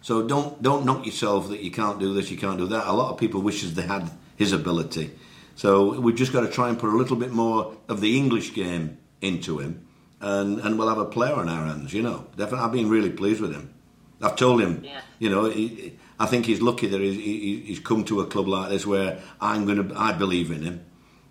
So 0.00 0.26
don't 0.26 0.62
don't 0.62 0.84
knock 0.84 1.06
yourself 1.06 1.48
that 1.48 1.60
you 1.60 1.70
can't 1.70 1.98
do 1.98 2.12
this, 2.12 2.30
you 2.30 2.36
can't 2.36 2.58
do 2.58 2.66
that. 2.66 2.86
A 2.86 2.92
lot 2.92 3.10
of 3.10 3.18
people 3.18 3.40
wishes 3.40 3.74
they 3.74 3.82
had 3.82 4.10
his 4.36 4.52
ability. 4.52 5.10
So 5.56 6.00
we've 6.00 6.16
just 6.16 6.32
got 6.32 6.40
to 6.40 6.48
try 6.48 6.68
and 6.68 6.78
put 6.78 6.90
a 6.90 6.96
little 6.96 7.16
bit 7.16 7.30
more 7.30 7.76
of 7.88 8.00
the 8.00 8.16
English 8.16 8.54
game 8.54 8.98
into 9.20 9.58
him, 9.58 9.86
and, 10.20 10.58
and 10.60 10.78
we'll 10.78 10.88
have 10.88 10.98
a 10.98 11.04
player 11.04 11.34
on 11.34 11.48
our 11.48 11.66
hands. 11.66 11.92
You 11.92 12.02
know, 12.02 12.26
definitely. 12.36 12.66
I've 12.66 12.72
been 12.72 12.90
really 12.90 13.10
pleased 13.10 13.40
with 13.40 13.52
him. 13.52 13.72
I've 14.20 14.36
told 14.36 14.60
him, 14.60 14.82
yeah. 14.84 15.00
you 15.18 15.28
know, 15.28 15.50
he, 15.50 15.98
I 16.18 16.26
think 16.26 16.46
he's 16.46 16.60
lucky 16.60 16.86
that 16.86 17.00
he's, 17.00 17.66
he's, 17.66 17.78
come 17.78 18.04
to 18.04 18.20
a 18.20 18.26
club 18.26 18.48
like 18.48 18.70
this 18.70 18.86
where 18.86 19.20
I'm 19.40 19.66
going 19.66 19.88
to, 19.88 19.94
I 19.98 20.12
believe 20.12 20.50
in 20.50 20.62
him, 20.62 20.84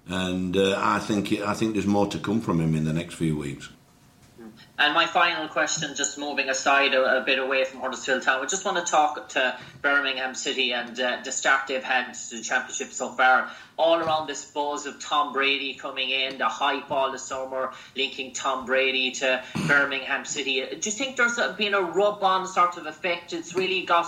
and 0.07 0.55
uh, 0.55 0.75
I 0.77 0.99
think 0.99 1.31
I 1.33 1.53
think 1.53 1.73
there's 1.73 1.87
more 1.87 2.07
to 2.07 2.19
come 2.19 2.41
from 2.41 2.59
him 2.59 2.75
in 2.75 2.83
the 2.83 2.93
next 2.93 3.15
few 3.15 3.37
weeks. 3.37 3.69
And 4.77 4.95
my 4.95 5.05
final 5.05 5.47
question, 5.49 5.93
just 5.93 6.17
moving 6.17 6.49
aside 6.49 6.95
a, 6.95 7.21
a, 7.21 7.23
bit 7.23 7.38
away 7.38 7.63
from 7.63 7.81
Huddersfield 7.81 8.23
Town, 8.23 8.41
I 8.41 8.47
just 8.47 8.65
want 8.65 8.83
to 8.83 8.91
talk 8.91 9.29
to 9.29 9.55
Birmingham 9.83 10.33
City 10.33 10.73
and 10.73 10.99
uh, 10.99 11.17
the 11.23 11.31
start 11.31 11.67
they've 11.67 11.83
had 11.83 12.12
to 12.13 12.38
the 12.38 12.41
championship 12.41 12.91
so 12.91 13.09
far. 13.09 13.51
All 13.77 13.99
around 13.99 14.25
this 14.25 14.45
buzz 14.45 14.88
of 14.88 14.99
Tom 14.99 15.31
Brady 15.31 15.75
coming 15.75 16.09
in, 16.09 16.39
the 16.39 16.47
hype 16.47 16.89
all 16.89 17.12
the 17.12 17.19
summer 17.19 17.71
linking 17.95 18.33
Tom 18.33 18.65
Brady 18.65 19.12
to 19.12 19.43
Birmingham 19.67 20.25
City. 20.25 20.65
Do 20.65 20.89
you 20.89 20.95
think 20.95 21.17
there's 21.17 21.39
been 21.55 21.75
a 21.75 21.81
rub-on 21.81 22.47
sort 22.47 22.77
of 22.77 22.88
effect? 22.88 23.31
It's 23.31 23.53
really 23.53 23.86
got 23.86 24.07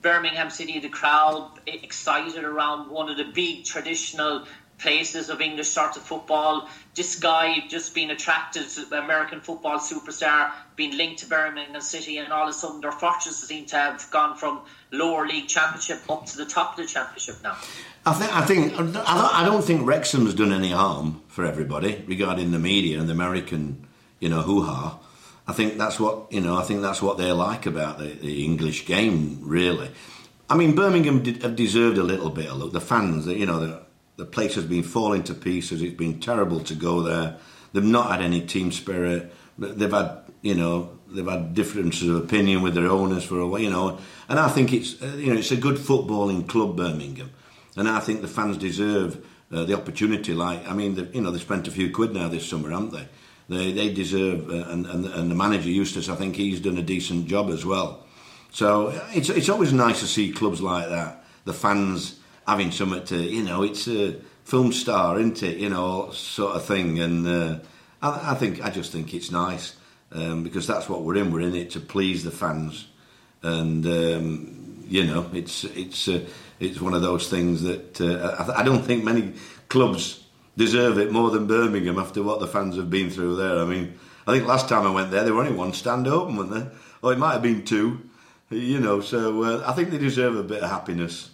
Birmingham 0.00 0.48
City, 0.48 0.78
the 0.78 0.88
crowd 0.88 1.50
excited 1.66 2.42
around 2.42 2.90
one 2.90 3.10
of 3.10 3.18
the 3.18 3.24
big 3.24 3.64
traditional 3.64 4.44
places 4.78 5.30
of 5.30 5.40
English 5.40 5.68
sort 5.68 5.96
of 5.96 6.02
football. 6.02 6.68
This 6.94 7.18
guy 7.18 7.64
just 7.68 7.94
being 7.94 8.10
attracted 8.10 8.68
to 8.70 8.84
the 8.84 9.02
American 9.02 9.40
football 9.40 9.78
superstar, 9.78 10.52
being 10.76 10.96
linked 10.96 11.20
to 11.20 11.26
Birmingham 11.26 11.80
City, 11.80 12.18
and 12.18 12.32
all 12.32 12.44
of 12.44 12.50
a 12.50 12.52
sudden 12.52 12.80
their 12.80 12.92
fortunes 12.92 13.36
seem 13.36 13.66
to 13.66 13.76
have 13.76 14.06
gone 14.10 14.36
from 14.36 14.60
lower 14.92 15.26
league 15.26 15.48
championship 15.48 16.00
up 16.10 16.26
to 16.26 16.36
the 16.36 16.44
top 16.44 16.72
of 16.72 16.84
the 16.84 16.86
championship 16.86 17.36
now. 17.42 17.56
I 18.04 18.12
think 18.12 18.36
I 18.36 18.44
think 18.44 18.72
I 19.06 19.44
don't 19.44 19.62
think 19.62 19.86
Wrexham's 19.86 20.34
done 20.34 20.52
any 20.52 20.70
harm 20.70 21.22
for 21.28 21.44
everybody 21.44 22.04
regarding 22.06 22.50
the 22.52 22.58
media 22.58 23.00
and 23.00 23.08
the 23.08 23.12
American, 23.12 23.86
you 24.20 24.28
know, 24.28 24.42
hoo 24.42 24.62
ha. 24.62 24.98
I 25.48 25.52
think 25.52 25.78
that's 25.78 26.00
what 26.00 26.32
you 26.32 26.40
know. 26.40 26.56
I 26.56 26.62
think 26.62 26.82
that's 26.82 27.00
what 27.00 27.18
they 27.18 27.30
like 27.32 27.66
about 27.66 27.98
the, 27.98 28.06
the 28.06 28.44
English 28.44 28.86
game, 28.86 29.38
really. 29.42 29.90
I 30.48 30.56
mean, 30.56 30.74
Birmingham 30.76 31.22
did, 31.22 31.42
have 31.42 31.56
deserved 31.56 31.98
a 31.98 32.04
little 32.04 32.30
bit 32.30 32.46
of 32.46 32.58
look. 32.58 32.72
The 32.72 32.80
fans, 32.80 33.26
you 33.26 33.46
know, 33.46 33.80
place 34.24 34.54
has 34.54 34.64
been 34.64 34.82
falling 34.82 35.22
to 35.24 35.34
pieces. 35.34 35.82
It's 35.82 35.96
been 35.96 36.20
terrible 36.20 36.60
to 36.60 36.74
go 36.74 37.02
there. 37.02 37.36
They've 37.72 37.84
not 37.84 38.10
had 38.10 38.22
any 38.22 38.40
team 38.40 38.72
spirit. 38.72 39.32
They've 39.58 39.90
had, 39.90 40.20
you 40.42 40.54
know, 40.54 40.98
they've 41.08 41.26
had 41.26 41.54
differences 41.54 42.08
of 42.08 42.16
opinion 42.16 42.62
with 42.62 42.74
their 42.74 42.88
owners 42.88 43.24
for 43.24 43.40
a 43.40 43.46
while, 43.46 43.60
you 43.60 43.70
know. 43.70 43.98
And 44.28 44.38
I 44.38 44.48
think 44.48 44.72
it's, 44.72 45.02
uh, 45.02 45.16
you 45.16 45.32
know, 45.32 45.38
it's 45.38 45.50
a 45.52 45.56
good 45.56 45.76
footballing 45.76 46.48
club, 46.48 46.76
Birmingham. 46.76 47.30
And 47.76 47.88
I 47.88 48.00
think 48.00 48.22
the 48.22 48.28
fans 48.28 48.56
deserve 48.56 49.24
uh, 49.52 49.64
the 49.64 49.74
opportunity. 49.74 50.32
Like, 50.32 50.66
I 50.68 50.72
mean, 50.72 50.96
you 51.12 51.20
know, 51.20 51.30
they 51.30 51.38
spent 51.38 51.68
a 51.68 51.70
few 51.70 51.90
quid 51.90 52.14
now 52.14 52.28
this 52.28 52.48
summer, 52.48 52.70
haven't 52.70 52.92
they? 52.92 53.08
They 53.48 53.72
they 53.72 53.92
deserve, 53.92 54.50
uh, 54.50 54.70
and, 54.70 54.86
and 54.86 55.06
and 55.06 55.30
the 55.30 55.34
manager 55.34 55.68
Eustace, 55.70 56.08
I 56.08 56.16
think 56.16 56.34
he's 56.34 56.60
done 56.60 56.78
a 56.78 56.82
decent 56.82 57.28
job 57.28 57.50
as 57.50 57.64
well. 57.64 58.04
So 58.50 58.88
it's 59.12 59.28
it's 59.28 59.48
always 59.48 59.72
nice 59.72 60.00
to 60.00 60.06
see 60.06 60.32
clubs 60.32 60.60
like 60.60 60.88
that. 60.88 61.24
The 61.44 61.52
fans 61.52 62.15
having 62.46 62.70
something 62.70 63.04
to, 63.04 63.16
you 63.16 63.42
know, 63.42 63.62
it's 63.62 63.88
a 63.88 64.16
film 64.44 64.72
star, 64.72 65.18
isn't 65.18 65.42
it? 65.42 65.58
You 65.58 65.68
know, 65.68 66.10
sort 66.12 66.56
of 66.56 66.64
thing. 66.64 67.00
And 67.00 67.26
uh, 67.26 67.58
I, 68.00 68.32
I 68.32 68.34
think 68.34 68.64
I 68.64 68.70
just 68.70 68.92
think 68.92 69.12
it's 69.12 69.30
nice 69.30 69.76
um, 70.12 70.44
because 70.44 70.66
that's 70.66 70.88
what 70.88 71.02
we're 71.02 71.16
in. 71.16 71.32
We're 71.32 71.40
in 71.40 71.54
it 71.54 71.70
to 71.72 71.80
please 71.80 72.24
the 72.24 72.30
fans, 72.30 72.86
and 73.42 73.84
um, 73.86 74.84
you 74.88 75.04
know, 75.04 75.30
it's 75.32 75.64
it's 75.64 76.08
uh, 76.08 76.24
it's 76.60 76.80
one 76.80 76.94
of 76.94 77.02
those 77.02 77.28
things 77.28 77.62
that 77.62 78.00
uh, 78.00 78.44
I, 78.44 78.60
I 78.60 78.62
don't 78.62 78.82
think 78.82 79.04
many 79.04 79.34
clubs 79.68 80.24
deserve 80.56 80.98
it 80.98 81.12
more 81.12 81.30
than 81.30 81.46
Birmingham 81.46 81.98
after 81.98 82.22
what 82.22 82.40
the 82.40 82.46
fans 82.46 82.76
have 82.76 82.88
been 82.88 83.10
through 83.10 83.36
there. 83.36 83.58
I 83.58 83.64
mean, 83.64 83.98
I 84.26 84.32
think 84.32 84.46
last 84.46 84.68
time 84.68 84.86
I 84.86 84.90
went 84.90 85.10
there, 85.10 85.24
there 85.24 85.34
were 85.34 85.42
only 85.42 85.52
one 85.52 85.72
stand 85.72 86.06
open, 86.06 86.36
weren't 86.36 86.50
there? 86.50 86.72
Or 87.02 87.12
it 87.12 87.18
might 87.18 87.32
have 87.32 87.42
been 87.42 87.64
two. 87.64 88.08
You 88.48 88.78
know, 88.78 89.00
so 89.00 89.42
uh, 89.42 89.64
I 89.66 89.72
think 89.72 89.90
they 89.90 89.98
deserve 89.98 90.36
a 90.36 90.44
bit 90.44 90.62
of 90.62 90.70
happiness. 90.70 91.30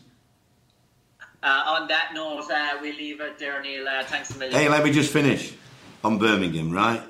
Uh, 1.43 1.63
on 1.67 1.89
that 1.89 2.13
note, 2.15 2.49
uh, 2.51 2.79
we 2.81 2.93
leave 2.93 3.21
it 3.21 3.39
there, 3.39 3.61
Neil. 3.63 3.87
Uh, 3.87 4.05
thanks 4.05 4.31
a 4.31 4.39
million. 4.39 4.57
Hey, 4.57 4.69
let 4.69 4.85
me 4.85 4.93
just 4.93 5.13
finish 5.13 5.53
on 6.05 6.19
Birmingham, 6.19 6.71
right? 6.71 7.03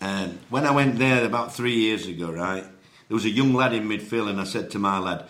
And 0.00 0.38
when 0.48 0.66
I 0.66 0.72
went 0.72 0.98
there 0.98 1.24
about 1.24 1.54
three 1.54 1.74
years 1.74 2.06
ago, 2.06 2.32
right, 2.32 2.64
there 2.64 3.14
was 3.14 3.26
a 3.26 3.30
young 3.30 3.54
lad 3.54 3.72
in 3.72 3.88
midfield, 3.88 4.28
and 4.28 4.40
I 4.40 4.44
said 4.44 4.70
to 4.72 4.78
my 4.78 4.98
lad, 4.98 5.26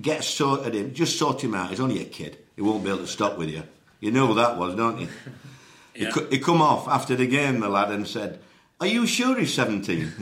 "Get 0.00 0.24
sorted 0.24 0.74
him, 0.74 0.94
just 0.94 1.18
sort 1.18 1.42
him 1.42 1.54
out. 1.54 1.70
He's 1.70 1.80
only 1.80 2.00
a 2.00 2.04
kid. 2.04 2.38
He 2.54 2.62
won't 2.62 2.82
be 2.82 2.88
able 2.88 3.00
to 3.00 3.06
stop 3.06 3.36
with 3.36 3.50
you." 3.50 3.62
You 4.00 4.10
know 4.10 4.28
who 4.28 4.34
that 4.34 4.56
was, 4.56 4.74
don't 4.74 5.00
you? 5.00 5.08
Yeah. 5.94 6.12
He, 6.12 6.36
he 6.36 6.38
come 6.38 6.62
off 6.62 6.88
after 6.88 7.16
the 7.16 7.26
game, 7.26 7.60
the 7.60 7.68
lad, 7.68 7.90
and 7.90 8.06
said, 8.06 8.38
"Are 8.80 8.86
you 8.86 9.06
sure 9.06 9.38
he's 9.38 9.52
17? 9.52 10.12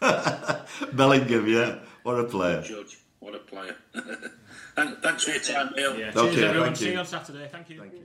Bellingham, 0.92 1.48
yeah, 1.48 1.78
what 2.02 2.20
a 2.20 2.24
player. 2.24 2.62
Jude, 2.62 2.88
what 3.20 3.34
a 3.34 3.38
player. 3.38 3.76
Thank- 4.80 5.02
Thanks 5.02 5.24
for 5.24 5.30
your 5.30 5.40
time, 5.40 5.72
Neil. 5.76 5.98
Yeah. 5.98 6.08
Okay, 6.16 6.34
Cheers, 6.34 6.44
everyone. 6.44 6.66
thank 6.68 6.76
See 6.78 6.86
you. 6.86 6.92
you 6.92 6.98
on 6.98 7.06
Saturday. 7.06 7.48
Thank 7.52 7.70
you. 7.70 7.78
Thank 7.80 7.92
you. 7.92 8.04